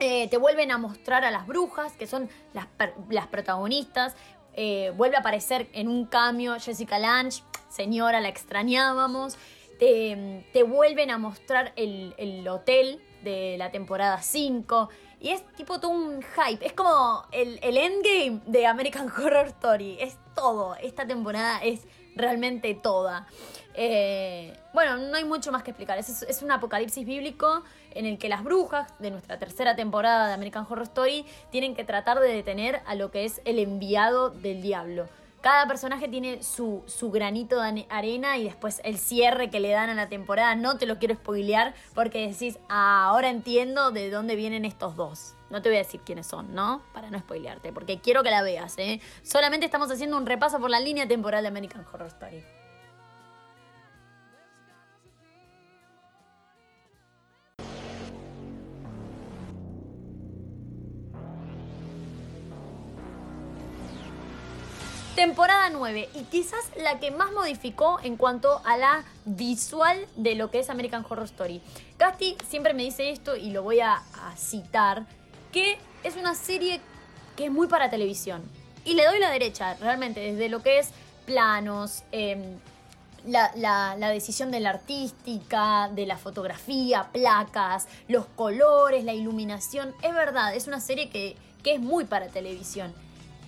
Eh, 0.00 0.28
te 0.28 0.36
vuelven 0.36 0.70
a 0.70 0.78
mostrar 0.78 1.24
a 1.24 1.30
las 1.30 1.46
brujas, 1.46 1.92
que 1.92 2.06
son 2.06 2.28
las, 2.54 2.66
las 3.10 3.26
protagonistas. 3.26 4.14
Eh, 4.60 4.92
vuelve 4.96 5.14
a 5.14 5.20
aparecer 5.20 5.68
en 5.72 5.86
un 5.86 6.04
cambio 6.04 6.58
Jessica 6.58 6.98
Lange, 6.98 7.44
señora, 7.68 8.20
la 8.20 8.26
extrañábamos. 8.26 9.38
Te, 9.78 10.44
te 10.52 10.64
vuelven 10.64 11.12
a 11.12 11.18
mostrar 11.18 11.72
el, 11.76 12.12
el, 12.18 12.48
hotel 12.48 13.00
de 13.22 13.54
la 13.56 13.70
temporada 13.70 14.20
5. 14.20 14.88
Y 15.20 15.28
es 15.28 15.46
tipo 15.54 15.78
todo 15.78 15.92
un 15.92 16.22
hype. 16.22 16.66
Es 16.66 16.72
como 16.72 17.24
el, 17.30 17.60
el 17.62 17.76
endgame 17.76 18.40
de 18.46 18.66
American 18.66 19.08
Horror 19.08 19.46
Story. 19.46 19.96
Es 20.00 20.18
todo. 20.34 20.74
Esta 20.74 21.06
temporada 21.06 21.60
es 21.62 21.86
realmente 22.16 22.74
toda. 22.74 23.28
Eh, 23.80 24.52
bueno, 24.74 24.96
no 24.96 25.16
hay 25.16 25.24
mucho 25.24 25.52
más 25.52 25.62
que 25.62 25.70
explicar. 25.70 25.98
Es, 25.98 26.42
un 26.42 26.50
apocalipsis 26.50 27.06
bíblico 27.06 27.62
en 27.92 28.06
el 28.06 28.18
que 28.18 28.28
las 28.28 28.42
brujas 28.42 28.92
de 28.98 29.12
nuestra 29.12 29.38
tercera 29.38 29.76
temporada 29.76 30.26
de 30.26 30.34
American 30.34 30.66
Horror 30.68 30.82
Story 30.82 31.24
tienen 31.52 31.76
que 31.76 31.84
tratar 31.84 32.18
de 32.18 32.26
detener 32.26 32.82
a 32.86 32.96
lo 32.96 33.12
que 33.12 33.24
es 33.24 33.40
el 33.44 33.60
enviado 33.60 34.30
del 34.30 34.62
diablo. 34.62 35.08
Cada 35.42 35.68
personaje 35.68 36.08
tiene 36.08 36.42
su, 36.42 36.82
su, 36.86 37.12
granito 37.12 37.60
de 37.60 37.86
arena 37.88 38.36
y 38.36 38.42
después 38.42 38.80
el 38.82 38.98
cierre 38.98 39.48
que 39.48 39.60
le 39.60 39.70
dan 39.70 39.90
a 39.90 39.94
la 39.94 40.08
temporada. 40.08 40.56
No 40.56 40.76
te 40.76 40.86
lo 40.86 40.98
quiero 40.98 41.14
spoilear 41.14 41.72
porque 41.94 42.26
decís, 42.26 42.58
ah, 42.68 43.04
ahora 43.04 43.30
entiendo 43.30 43.92
de 43.92 44.10
dónde 44.10 44.34
vienen 44.34 44.64
estos 44.64 44.96
dos. 44.96 45.34
No 45.50 45.62
te 45.62 45.68
voy 45.68 45.76
a 45.76 45.82
decir 45.82 46.00
quiénes 46.00 46.26
son, 46.26 46.52
¿no? 46.52 46.82
Para 46.92 47.10
no 47.10 47.18
spoilearte, 47.20 47.72
porque 47.72 48.00
quiero 48.00 48.24
que 48.24 48.30
la 48.30 48.42
veas, 48.42 48.76
¿eh? 48.78 49.00
Solamente 49.22 49.64
estamos 49.64 49.88
haciendo 49.88 50.16
un 50.16 50.26
repaso 50.26 50.58
por 50.58 50.68
la 50.68 50.80
línea 50.80 51.06
temporal 51.06 51.42
de 51.42 51.48
American 51.48 51.86
Horror 51.92 52.08
Story. 52.08 52.42
Temporada 65.18 65.68
9 65.70 66.10
y 66.14 66.22
quizás 66.26 66.60
la 66.80 67.00
que 67.00 67.10
más 67.10 67.32
modificó 67.32 67.98
en 68.04 68.16
cuanto 68.16 68.60
a 68.64 68.76
la 68.76 69.04
visual 69.24 70.06
de 70.14 70.36
lo 70.36 70.48
que 70.52 70.60
es 70.60 70.70
American 70.70 71.04
Horror 71.08 71.24
Story. 71.24 71.60
Gasti 71.98 72.36
siempre 72.48 72.72
me 72.72 72.84
dice 72.84 73.10
esto 73.10 73.34
y 73.34 73.50
lo 73.50 73.64
voy 73.64 73.80
a, 73.80 74.00
citar, 74.36 75.06
que 75.50 75.76
es 76.04 76.14
una 76.14 76.36
serie 76.36 76.80
que 77.36 77.46
es 77.46 77.50
muy 77.50 77.66
para 77.66 77.90
televisión. 77.90 78.44
Y 78.84 78.94
le 78.94 79.06
doy 79.06 79.18
la 79.18 79.30
derecha, 79.30 79.74
realmente, 79.80 80.20
desde 80.20 80.48
lo 80.48 80.62
que 80.62 80.78
es 80.78 80.90
planos, 81.26 82.04
em, 82.12 82.56
la, 83.26 83.96
decisión 84.12 84.52
de 84.52 84.60
la 84.60 84.70
artística, 84.70 85.90
de 85.92 86.06
la 86.06 86.16
fotografía, 86.16 87.08
placas, 87.10 87.88
los 88.06 88.24
colores, 88.36 89.02
la 89.02 89.14
iluminación. 89.14 89.92
Es 90.00 90.14
verdad, 90.14 90.54
es 90.54 90.68
una 90.68 90.78
serie 90.78 91.10
que, 91.10 91.36
que 91.64 91.74
es 91.74 91.80
muy 91.80 92.04
para 92.04 92.28
televisión. 92.28 92.94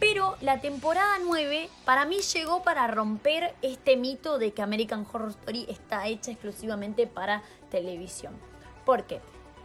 Pero 0.00 0.36
la 0.40 0.62
temporada 0.62 1.18
9 1.22 1.68
para 1.84 2.06
mí 2.06 2.20
llegó 2.22 2.62
para 2.62 2.86
romper 2.86 3.54
este 3.60 3.96
mito 3.96 4.38
de 4.38 4.52
que 4.52 4.62
American 4.62 5.06
Horror 5.12 5.30
Story 5.30 5.66
está 5.68 6.08
hecha 6.08 6.30
exclusivamente 6.30 7.06
para 7.06 7.42
televisión. 7.70 8.34
¿Por 8.86 9.04
qué? 9.04 9.20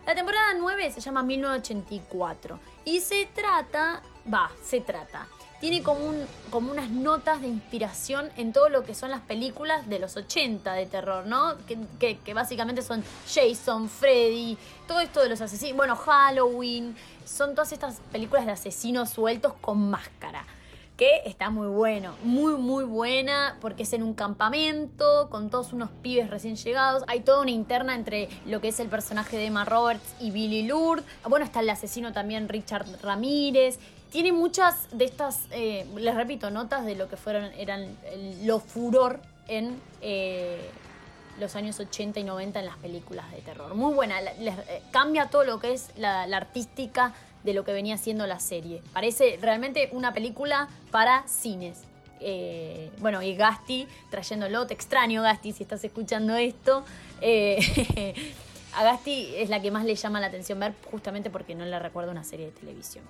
La 0.05 0.13
temporada 0.13 0.53
9 0.55 0.91
se 0.91 1.01
llama 1.01 1.23
1984 1.23 2.59
y 2.85 2.99
se 2.99 3.25
trata, 3.33 4.03
va, 4.31 4.51
se 4.63 4.79
trata, 4.79 5.27
tiene 5.59 5.81
como, 5.81 6.05
un, 6.05 6.27
como 6.51 6.71
unas 6.71 6.91
notas 6.91 7.41
de 7.41 7.47
inspiración 7.47 8.29
en 8.37 8.53
todo 8.53 8.69
lo 8.69 8.83
que 8.83 8.93
son 8.93 9.09
las 9.09 9.21
películas 9.21 9.89
de 9.89 9.97
los 9.97 10.15
80 10.15 10.73
de 10.73 10.85
terror, 10.85 11.25
¿no? 11.25 11.55
Que, 11.65 12.19
que 12.19 12.33
básicamente 12.35 12.83
son 12.83 13.03
Jason, 13.27 13.89
Freddy, 13.89 14.59
todo 14.87 14.99
esto 14.99 15.23
de 15.23 15.29
los 15.29 15.41
asesinos, 15.41 15.75
bueno, 15.75 15.95
Halloween, 15.95 16.95
son 17.25 17.55
todas 17.55 17.71
estas 17.71 17.99
películas 18.11 18.45
de 18.45 18.51
asesinos 18.51 19.09
sueltos 19.09 19.53
con 19.59 19.89
máscara. 19.89 20.45
Que 20.97 21.21
está 21.25 21.49
muy 21.49 21.67
bueno, 21.67 22.15
muy 22.23 22.53
muy 22.53 22.86
buena, 22.86 23.58
porque 23.60 23.84
es 23.84 23.91
en 23.93 24.01
un 24.01 24.13
campamento, 24.13 25.29
con 25.29 25.49
todos 25.49 25.73
unos 25.73 25.89
pibes 26.01 26.29
recién 26.29 26.55
llegados. 26.55 27.03
Hay 27.08 27.19
toda 27.19 27.41
una 27.41 27.51
interna 27.51 27.95
entre 27.95 28.29
lo 28.45 28.62
que 28.62 28.69
es 28.69 28.79
el 28.79 28.88
personaje 28.88 29.38
de 29.38 29.47
Emma 29.47 29.65
Roberts 29.65 30.15
y 30.21 30.31
Billy 30.31 30.63
Lourdes. 30.63 31.05
Bueno, 31.27 31.45
está 31.45 31.60
el 31.60 31.69
asesino 31.69 32.13
también 32.13 32.47
Richard 32.47 32.88
Ramírez. 33.01 33.77
Tiene 34.10 34.31
muchas 34.31 34.88
de 34.97 35.03
estas, 35.03 35.47
eh, 35.51 35.86
les 35.97 36.15
repito, 36.15 36.49
notas 36.49 36.86
de 36.86 36.95
lo 36.95 37.10
que 37.10 37.17
fueron, 37.17 37.51
eran 37.58 37.97
lo 38.43 38.62
furor 38.62 39.19
en 39.47 39.81
eh, 40.01 40.69
los 41.39 41.55
años 41.55 41.79
80 41.79 42.19
y 42.19 42.23
90 42.23 42.60
en 42.60 42.65
las 42.65 42.77
películas 42.77 43.29
de 43.31 43.41
terror. 43.41 43.73
Muy 43.75 43.93
buena, 43.93 44.21
eh, 44.21 44.81
cambia 44.91 45.27
todo 45.27 45.43
lo 45.43 45.60
que 45.60 45.73
es 45.73 45.91
la, 45.97 46.23
artística 46.23 47.13
de 47.45 47.53
lo 47.53 47.63
que 47.63 47.71
venía 47.71 47.97
siendo 47.97 48.27
la 48.27 48.39
serie. 48.39 48.81
Parece 48.91 49.38
realmente 49.41 49.89
una 49.93 50.13
película 50.13 50.67
para 50.91 51.25
cines. 51.27 51.84
Eh, 52.19 52.91
bueno, 52.99 53.21
y 53.21 53.36
Gasti 53.36 53.88
trayéndolo, 54.10 54.65
te 54.67 54.73
extraño 54.73 55.21
Gasti 55.21 55.53
si 55.53 55.63
estás 55.63 55.84
escuchando 55.84 56.36
esto. 56.36 56.84
Eh, 57.21 58.13
a 58.75 58.84
Gasti 58.84 59.34
es 59.36 59.49
la 59.49 59.62
que 59.62 59.71
más 59.71 59.86
le 59.86 59.95
llama 59.95 60.19
la 60.19 60.27
atención 60.27 60.60
ver 60.60 60.73
justamente 60.91 61.29
porque 61.29 61.55
no 61.55 61.65
le 61.65 61.77
recuerdo 61.79 62.12
una 62.12 62.23
serie 62.23 62.47
de 62.47 62.51
televisión. 62.51 63.03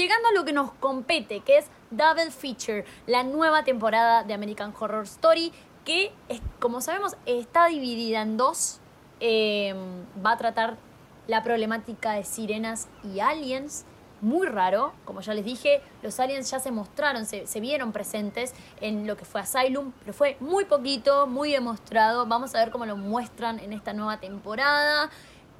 Llegando 0.00 0.28
a 0.28 0.32
lo 0.32 0.46
que 0.46 0.54
nos 0.54 0.72
compete, 0.72 1.40
que 1.40 1.58
es 1.58 1.66
Double 1.90 2.30
Feature, 2.30 2.86
la 3.06 3.22
nueva 3.22 3.64
temporada 3.64 4.24
de 4.24 4.32
American 4.32 4.72
Horror 4.80 5.04
Story, 5.04 5.52
que 5.84 6.10
como 6.58 6.80
sabemos 6.80 7.18
está 7.26 7.66
dividida 7.66 8.22
en 8.22 8.38
dos. 8.38 8.80
Em, 9.20 9.76
va 10.24 10.32
a 10.32 10.36
tratar 10.38 10.78
la 11.26 11.42
problemática 11.42 12.12
de 12.12 12.24
sirenas 12.24 12.88
y 13.04 13.20
aliens. 13.20 13.84
Muy 14.22 14.46
raro, 14.46 14.94
como 15.04 15.20
ya 15.20 15.34
les 15.34 15.44
dije, 15.44 15.82
los 16.02 16.18
aliens 16.18 16.50
ya 16.50 16.60
se 16.60 16.70
mostraron, 16.70 17.26
se, 17.26 17.46
se 17.46 17.60
vieron 17.60 17.92
presentes 17.92 18.54
en 18.80 19.06
lo 19.06 19.18
que 19.18 19.26
fue 19.26 19.42
Asylum, 19.42 19.92
pero 20.00 20.14
fue 20.14 20.38
muy 20.40 20.64
poquito, 20.64 21.26
muy 21.26 21.52
demostrado. 21.52 22.24
Vamos 22.24 22.54
a 22.54 22.58
ver 22.60 22.70
cómo 22.70 22.86
lo 22.86 22.96
muestran 22.96 23.58
en 23.58 23.74
esta 23.74 23.92
nueva 23.92 24.18
temporada 24.18 25.10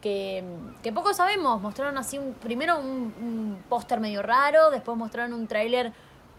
que, 0.01 0.43
poco 0.95 1.15
sabemos. 1.15 1.61
Mostraron 1.61 1.99
así 1.99 2.19
un, 2.19 2.35
primero 2.35 2.79
un, 2.79 3.63
póster 3.69 4.01
medio 4.01 4.23
raro, 4.23 4.71
después 4.71 4.97
mostraron 4.97 5.33
un 5.33 5.47
tráiler 5.47 5.93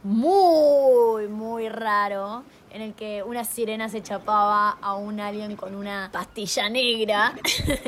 muy, 0.03 1.27
muy 1.27 1.69
raro. 1.69 2.43
En 2.71 2.81
el 2.81 2.93
que 2.93 3.21
una 3.23 3.43
sirena 3.43 3.89
se 3.89 4.01
chapaba 4.01 4.77
a 4.81 4.95
un 4.95 5.19
alien 5.19 5.55
con 5.55 5.75
una 5.75 6.09
pastilla 6.11 6.69
negra. 6.69 7.33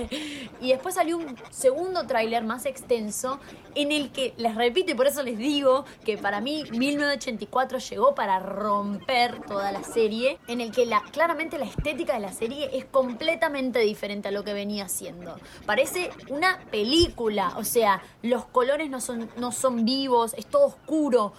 y 0.61 0.69
después 0.69 0.95
salió 0.95 1.17
un 1.17 1.37
segundo 1.49 2.05
tráiler 2.05 2.43
más 2.43 2.65
extenso 2.65 3.39
en 3.75 3.91
el 3.91 4.11
que, 4.11 4.33
les 4.37 4.55
repito 4.55 4.91
y 4.91 4.95
por 4.95 5.07
eso 5.07 5.23
les 5.23 5.37
digo 5.37 5.85
que 6.05 6.17
para 6.17 6.41
mí 6.41 6.63
1984 6.71 7.79
llegó 7.79 8.13
para 8.13 8.39
romper 8.39 9.41
toda 9.47 9.71
la 9.71 9.83
serie, 9.83 10.37
en 10.47 10.61
el 10.61 10.71
que 10.71 10.85
la, 10.85 11.01
claramente 11.11 11.57
la 11.57 11.65
estética 11.65 12.13
de 12.13 12.19
la 12.19 12.33
serie 12.33 12.69
es 12.73 12.85
completamente 12.85 13.79
diferente 13.79 14.27
a 14.27 14.31
lo 14.31 14.43
que 14.43 14.53
venía 14.53 14.89
siendo. 14.89 15.39
Parece 15.65 16.11
una 16.29 16.59
película, 16.71 17.53
o 17.57 17.63
sea, 17.63 18.01
los 18.21 18.45
colores 18.45 18.89
no 18.89 19.01
son, 19.01 19.29
no 19.37 19.51
son 19.51 19.85
vivos, 19.85 20.33
es 20.37 20.45
todo 20.45 20.67
oscuro, 20.67 21.33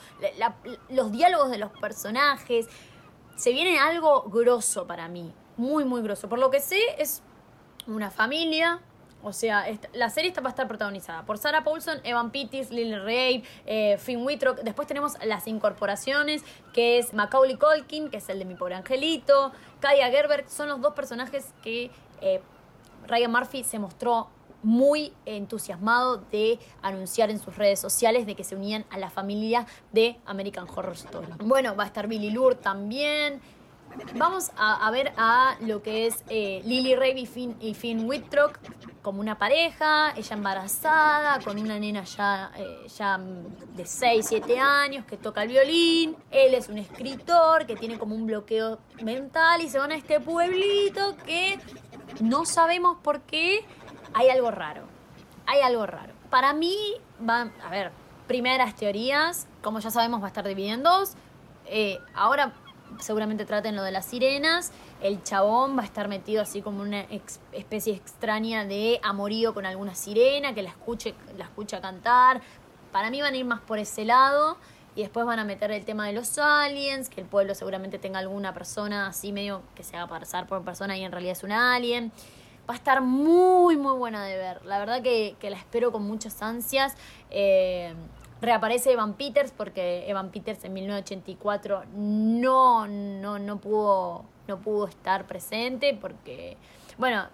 los 0.89 1.13
diálogos 1.13 1.51
de 1.51 1.59
los 1.59 1.71
personajes, 1.73 2.69
se 3.37 3.53
viene 3.53 3.79
algo 3.79 4.23
grosso 4.23 4.87
para 4.87 5.09
mí, 5.09 5.33
muy, 5.57 5.85
muy 5.85 6.03
grosso. 6.03 6.29
Por 6.29 6.39
lo 6.39 6.51
que 6.51 6.61
sé, 6.61 6.81
es 6.99 7.23
una 7.87 8.11
familia. 8.11 8.81
O 9.23 9.33
sea, 9.33 9.65
la 9.95 10.11
serie 10.11 10.33
va 10.33 10.49
a 10.49 10.51
estar 10.51 10.69
protagonizada 10.69 11.25
por 11.25 11.39
Sarah 11.39 11.65
Paulson, 11.65 11.99
Evan 12.05 12.31
Pittis, 12.31 12.71
Lily 12.71 12.97
Ray, 12.97 13.45
eh, 13.65 13.97
Finn 13.97 14.23
Wittrock. 14.23 14.61
Después 14.61 14.87
tenemos 14.87 15.15
las 15.25 15.47
incorporaciones, 15.47 16.43
que 16.75 16.99
es 16.99 17.15
Macaulay 17.15 17.57
Culkin, 17.57 18.11
que 18.11 18.19
es 18.19 18.29
el 18.29 18.39
de 18.39 18.45
Mi 18.45 18.55
Pobre 18.55 18.75
Angelito, 18.75 19.53
Kaya 19.81 20.11
Gerber. 20.11 20.45
Son 20.47 20.69
los 20.69 20.83
dos 20.83 20.93
personajes 20.93 21.55
que 21.63 21.91
eh, 22.21 22.43
Ryan 23.07 23.33
Murphy 23.33 23.65
se 23.65 23.79
mostró 23.79 24.29
muy 24.65 25.13
entusiasmado 25.27 26.19
de 26.33 26.59
anunciar 26.83 27.31
en 27.31 27.39
sus 27.39 27.57
redes 27.57 27.79
sociales 27.79 28.27
de 28.27 28.35
que 28.35 28.45
se 28.45 28.57
unían 28.57 28.85
a 28.91 28.99
la 28.99 29.11
familia 29.11 29.67
de 29.93 30.19
American 30.27 30.67
Horror 30.75 30.95
Story. 30.95 31.29
Bueno, 31.45 31.77
va 31.77 31.85
a 31.85 31.87
estar 31.87 32.09
Billy 32.09 32.31
Lure 32.31 32.57
también. 32.57 33.41
Vamos 34.17 34.51
a, 34.57 34.91
ver 34.91 35.13
a 35.17 35.57
lo 35.61 35.83
que 35.83 36.07
es 36.07 36.25
eh, 36.29 36.61
Lily 36.65 36.97
Rabe 36.97 37.21
y 37.21 37.27
Finn, 37.27 37.57
y 37.61 38.05
Whitrock 38.05 38.59
como 39.03 39.21
una 39.21 39.39
pareja, 39.39 40.13
ella 40.17 40.35
embarazada, 40.35 41.39
con 41.41 41.59
una 41.59 41.79
nena 41.79 42.03
ya, 42.05 42.51
eh, 42.57 42.87
ya 42.89 43.19
de 43.19 43.87
6, 43.87 44.27
7 44.27 44.59
años 44.59 45.05
que 45.05 45.17
toca 45.17 45.43
el 45.43 45.51
violín. 45.51 46.17
Él 46.31 46.55
es 46.55 46.69
un 46.69 46.79
escritor 46.79 47.67
que 47.67 47.77
tiene 47.77 47.99
como 47.99 48.15
un 48.15 48.27
bloqueo 48.27 48.79
mental 49.03 49.61
y 49.61 49.69
se 49.69 49.79
van 49.79 49.93
a 49.93 49.97
este 49.97 50.19
pueblito 50.21 51.17
que 51.25 51.59
no 52.21 52.47
sabemos 52.47 52.99
por 53.03 53.21
qué 53.23 53.65
hay 54.15 54.31
algo 54.31 54.51
raro. 54.51 54.83
Hay 55.47 55.61
algo 55.61 55.85
raro. 55.87 56.15
Para 56.31 56.55
mí, 56.55 56.77
va, 57.29 57.51
a 57.65 57.71
ver, 57.71 57.93
primeras 58.27 58.75
teorías, 58.75 59.47
como 59.63 59.81
ya 59.81 59.91
sabemos, 59.91 60.21
va 60.23 60.27
a 60.27 60.29
estar 60.29 60.47
dividido. 60.47 61.05
Eh, 61.67 61.99
ahora 62.15 62.53
seguramente 63.01 63.45
traten 63.45 63.77
lo 63.77 63.83
de 63.83 63.91
las 63.91 64.07
sirenas. 64.07 64.73
El 65.03 65.23
chabón 65.23 65.77
va 65.77 65.83
a 65.83 65.85
estar 65.85 66.09
metido 66.09 66.43
así 66.43 66.63
como 66.63 66.81
una 66.81 67.07
especie 67.53 67.95
extraña 67.95 68.65
de 68.65 69.01
amorío 69.03 69.53
con 69.53 69.67
alguna 69.67 69.95
sirena 69.95 70.55
que 70.55 70.63
la 70.63 70.71
escuche, 70.71 71.15
la 71.37 71.45
escucha 71.45 71.81
cantar. 71.81 72.41
Para 72.93 73.11
mí 73.11 73.21
van 73.21 73.35
a 73.35 73.37
ir 73.37 73.45
más 73.45 73.61
por 73.61 73.79
ese 73.79 74.05
lado. 74.05 74.57
Y 74.97 75.03
después 75.03 75.27
van 75.27 75.41
a 75.41 75.45
meter 75.45 75.73
el 75.73 75.85
tema 75.85 76.07
de 76.07 76.13
los 76.13 76.39
aliens, 76.39 77.09
que 77.09 77.21
el 77.21 77.27
pueblo 77.27 77.57
seguramente 77.57 77.99
tenga 77.99 78.21
alguna 78.21 78.55
persona 78.55 79.09
así 79.09 79.33
medio 79.33 79.63
que 79.75 79.83
se 79.83 79.97
haga 79.97 80.07
pasar 80.07 80.47
por 80.47 80.63
persona 80.65 80.97
y 80.97 81.03
en 81.03 81.11
realidad 81.11 81.33
es 81.33 81.43
un 81.43 81.51
alien. 81.51 82.13
Va 82.69 82.75
a 82.75 82.77
estar 82.77 83.03
muy, 83.03 83.77
muy 83.77 83.97
buena 83.97 84.25
de 84.25 84.37
ver. 84.37 84.65
La 84.65 84.79
verdad 84.79 85.03
que, 85.03 85.37
la 85.43 85.57
espero 85.57 85.93
con 85.93 86.03
muchas 86.03 86.41
ansias. 86.43 86.95
Eh, 87.31 87.95
reaparece 88.41 88.93
Evan 88.93 89.15
Peters 89.15 89.53
porque 89.53 90.09
Evan 90.09 90.31
Peters 90.31 90.65
en 90.65 90.73
1984 90.73 91.85
no, 91.95 92.87
no, 92.87 93.39
no, 93.39 93.57
pudo, 93.59 94.25
no 94.49 94.61
pudo 94.61 94.87
estar 94.87 95.27
presente 95.27 95.97
porque, 96.01 96.57
bueno, 96.99 97.27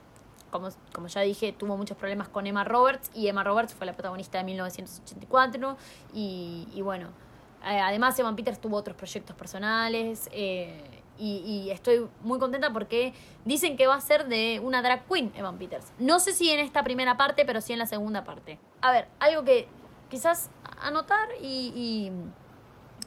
como, 0.51 0.69
como, 0.93 1.07
ya 1.07 1.21
dije, 1.21 1.53
tuvo 1.53 1.77
muchos 1.77 1.97
problemas 1.97 2.29
con 2.29 2.47
Emma 2.47 2.65
Roberts 2.65 3.11
y 3.15 3.29
Emma 3.29 3.45
Roberts 3.45 3.75
fue 3.75 3.87
la 3.87 3.93
protagonista 3.93 4.39
de 4.39 4.45
1984 4.45 5.77
y, 6.13 6.67
y 6.75 6.83
bueno, 6.83 7.09
eh, 7.65 7.79
además 7.79 8.19
Evan 8.19 8.37
Peters 8.37 8.61
tuvo 8.61 8.77
otros 8.77 8.97
proyectos 8.97 9.37
personales. 9.37 10.29
Eh, 10.33 11.00
y, 11.21 11.71
estoy 11.71 12.09
muy 12.23 12.39
contenta 12.39 12.73
porque 12.73 13.13
dicen 13.45 13.77
que 13.77 13.87
va 13.87 13.95
a 13.95 14.01
ser 14.01 14.27
de 14.27 14.61
una 14.61 14.83
drag 14.83 15.07
queen, 15.07 15.33
Evan 15.37 15.59
Peters. 15.59 15.93
No 15.99 16.19
sé 16.19 16.33
si 16.33 16.51
en 16.51 16.61
esta 16.61 16.83
primera 16.83 17.17
parte, 17.17 17.45
pero 17.45 17.61
sí 17.61 17.73
en 17.73 17.79
la 17.79 17.87
segunda 17.87 18.25
parte. 18.25 18.59
A 18.81 18.91
ver, 18.93 19.09
algo 19.19 19.45
que 19.45 19.69
quizás 20.09 20.51
anotar 20.83 21.29
y, 21.41 22.11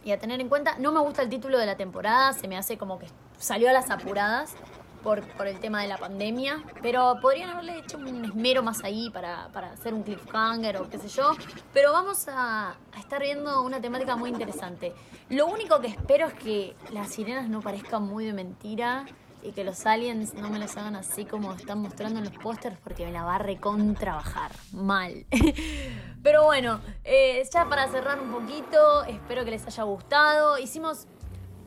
y 0.03 0.11
a 0.11 0.19
tener 0.19 0.39
en 0.41 0.49
cuenta, 0.49 0.77
no 0.79 0.91
me 0.91 0.99
gusta 0.99 1.21
el 1.21 1.29
título 1.29 1.57
de 1.57 1.65
la 1.65 1.75
temporada, 1.75 2.33
se 2.33 2.47
me 2.47 2.57
hace 2.57 2.77
como 2.77 2.99
que 2.99 3.07
salió 3.37 3.69
a 3.69 3.73
las 3.73 3.89
apuradas 3.89 4.55
por, 5.03 5.21
el 5.45 5.59
tema 5.59 5.81
de 5.81 5.87
la 5.87 5.97
pandemia, 5.97 6.63
pero 6.81 7.17
podrían 7.21 7.49
haberle 7.49 7.79
hecho 7.79 7.97
un 7.97 8.25
esmero 8.25 8.63
más 8.63 8.83
ahí 8.83 9.09
para, 9.09 9.49
para 9.49 9.71
hacer 9.71 9.93
un 9.93 10.03
cliffhanger 10.03 10.77
o 10.77 10.89
qué 10.89 10.97
sé 10.97 11.09
yo, 11.09 11.31
pero 11.73 11.91
vamos 11.91 12.27
a, 12.29 12.75
estar 12.97 13.21
viendo 13.21 13.61
una 13.61 13.81
temática 13.81 14.15
muy 14.15 14.29
interesante. 14.29 14.93
Lo 15.29 15.47
único 15.47 15.79
que 15.81 15.87
espero 15.87 16.27
es 16.27 16.33
que 16.33 16.75
las 16.91 17.09
sirenas 17.09 17.49
no 17.49 17.61
parezcan 17.61 18.03
muy 18.03 18.25
de 18.25 18.33
mentira 18.33 19.05
y 19.43 19.51
que 19.51 19.63
los 19.63 19.85
aliens 19.85 20.33
no 20.35 20.49
me 20.49 20.57
los 20.57 20.75
hagan 20.77 20.95
así 20.95 21.25
como 21.25 21.53
están 21.53 21.79
mostrando 21.79 22.19
en 22.19 22.25
los 22.25 22.33
pósters 22.35 22.77
porque 22.81 23.05
me 23.05 23.11
la 23.11 23.23
va 23.23 23.35
a 23.35 23.39
recontrabajar 23.39 24.51
mal. 24.71 25.25
Pero 26.23 26.45
bueno, 26.45 26.79
eh, 27.03 27.43
ya 27.51 27.67
para 27.67 27.89
cerrar 27.89 28.21
un 28.21 28.31
poquito, 28.31 29.03
espero 29.03 29.43
que 29.43 29.51
les 29.51 29.67
haya 29.67 29.83
gustado. 29.83 30.57
Hicimos 30.57 31.07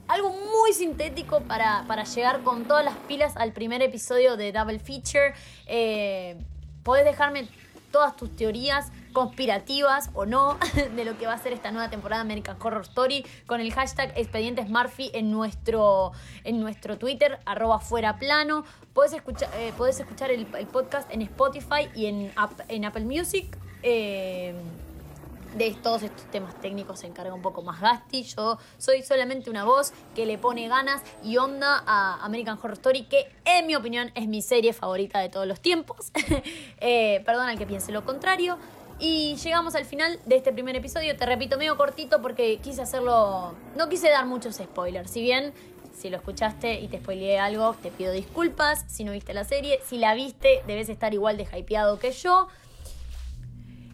algo 0.08 0.30
muy 0.30 0.72
sintético 0.72 1.40
para, 1.40 1.84
llegar 2.04 2.42
con 2.42 2.64
todas 2.64 2.84
las 2.84 2.96
pilas 3.08 3.36
al 3.36 3.52
primer 3.52 3.82
episodio 3.82 4.36
de 4.36 4.52
Double 4.52 4.78
Feature. 4.78 5.34
Eh, 5.66 6.36
podés 6.82 7.04
dejarme 7.04 7.48
todas 7.90 8.16
tus 8.16 8.34
teorías 8.36 8.92
conspirativas 9.12 10.10
o 10.12 10.26
no 10.26 10.58
de 10.94 11.04
lo 11.04 11.16
que 11.16 11.26
va 11.26 11.32
a 11.32 11.38
ser 11.38 11.52
esta 11.52 11.70
nueva 11.70 11.88
temporada 11.88 12.22
de 12.22 12.26
American 12.28 12.56
Horror 12.60 12.82
Story 12.82 13.24
con 13.46 13.60
el 13.60 13.72
hashtag 13.72 14.12
Expedientes 14.16 14.68
Murphy 14.68 15.10
en 15.14 15.30
nuestro, 15.30 16.12
en 16.44 16.60
nuestro 16.60 16.98
Twitter, 16.98 17.38
arroba 17.46 17.80
fuera 17.80 18.18
plano. 18.18 18.64
Podés 18.92 19.14
escuchar, 19.14 19.48
eh, 19.54 19.72
escuchar 19.98 20.30
el, 20.30 20.46
podcast 20.46 21.10
en 21.10 21.22
Spotify 21.22 21.88
y 21.94 22.06
en, 22.06 22.32
en 22.68 22.84
Apple 22.84 23.04
Music. 23.04 23.56
Eh, 23.82 24.54
de 25.56 25.74
todos 25.82 26.02
estos 26.02 26.24
temas 26.30 26.58
técnicos 26.60 27.00
se 27.00 27.06
encarga 27.06 27.32
un 27.32 27.42
poco 27.42 27.62
más 27.62 27.80
Gasti. 27.80 28.22
Yo 28.24 28.58
soy 28.78 29.02
solamente 29.02 29.50
una 29.50 29.64
voz 29.64 29.92
que 30.14 30.26
le 30.26 30.38
pone 30.38 30.68
ganas 30.68 31.02
y 31.24 31.38
onda 31.38 31.82
a 31.86 32.24
American 32.24 32.58
Horror 32.58 32.74
Story, 32.74 33.04
que 33.04 33.30
en 33.44 33.66
mi 33.66 33.74
opinión 33.74 34.12
es 34.14 34.28
mi 34.28 34.42
serie 34.42 34.72
favorita 34.72 35.18
de 35.20 35.28
todos 35.28 35.46
los 35.46 35.60
tiempos. 35.60 36.12
eh, 36.80 37.22
perdón 37.24 37.48
al 37.48 37.58
que 37.58 37.66
piense 37.66 37.90
lo 37.92 38.04
contrario. 38.04 38.58
Y 38.98 39.36
llegamos 39.36 39.74
al 39.74 39.84
final 39.84 40.18
de 40.24 40.36
este 40.36 40.52
primer 40.52 40.74
episodio. 40.76 41.16
Te 41.16 41.26
repito, 41.26 41.58
medio 41.58 41.76
cortito 41.76 42.22
porque 42.22 42.58
quise 42.58 42.82
hacerlo. 42.82 43.54
No 43.76 43.88
quise 43.88 44.08
dar 44.08 44.24
muchos 44.24 44.56
spoilers. 44.56 45.10
Si 45.10 45.20
bien, 45.20 45.52
si 45.94 46.08
lo 46.08 46.16
escuchaste 46.16 46.80
y 46.80 46.88
te 46.88 46.98
spoileé 46.98 47.38
algo, 47.38 47.74
te 47.82 47.90
pido 47.90 48.12
disculpas. 48.12 48.84
Si 48.88 49.04
no 49.04 49.12
viste 49.12 49.34
la 49.34 49.44
serie, 49.44 49.80
si 49.84 49.98
la 49.98 50.14
viste, 50.14 50.62
debes 50.66 50.88
estar 50.88 51.12
igual 51.12 51.36
de 51.36 51.44
hypeado 51.44 51.98
que 51.98 52.12
yo. 52.12 52.48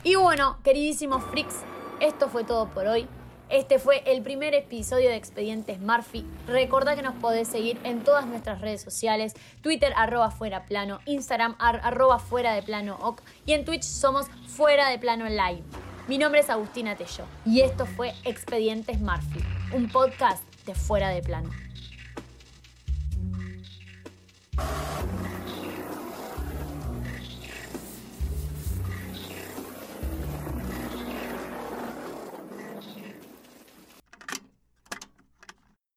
Y 0.04 0.16
bueno, 0.16 0.58
queridísimos 0.64 1.22
freaks, 1.22 1.54
esto 2.00 2.28
fue 2.28 2.42
todo 2.42 2.68
por 2.68 2.88
hoy. 2.88 3.06
Este 3.48 3.78
fue 3.78 4.02
el 4.06 4.20
primer 4.22 4.52
episodio 4.52 5.08
de 5.08 5.14
Expedientes 5.14 5.78
Murphy. 5.78 6.26
Recordá 6.48 6.96
que 6.96 7.02
nos 7.02 7.14
podés 7.14 7.46
seguir 7.46 7.78
en 7.84 8.02
todas 8.02 8.26
nuestras 8.26 8.60
redes 8.60 8.82
sociales: 8.82 9.34
Twitter, 9.60 9.92
arroba 9.94 10.32
fuera 10.32 10.64
plano, 10.64 10.98
Instagram, 11.06 11.54
arroba 11.58 12.18
fuera 12.18 12.54
de 12.54 12.62
plano 12.62 12.96
ok, 13.00 13.20
y 13.46 13.52
en 13.52 13.64
Twitch 13.64 13.84
somos 13.84 14.26
fuera 14.48 14.88
de 14.88 14.98
plano 14.98 15.28
live. 15.28 15.62
Mi 16.08 16.18
nombre 16.18 16.40
es 16.40 16.50
Agustina 16.50 16.96
Tello 16.96 17.24
y 17.44 17.60
esto 17.60 17.86
fue 17.86 18.12
Expedientes 18.24 18.98
Murphy, 19.00 19.38
un 19.72 19.88
podcast 19.88 20.42
de 20.66 20.74
fuera 20.74 21.10
de 21.10 21.22
plano. 21.22 21.50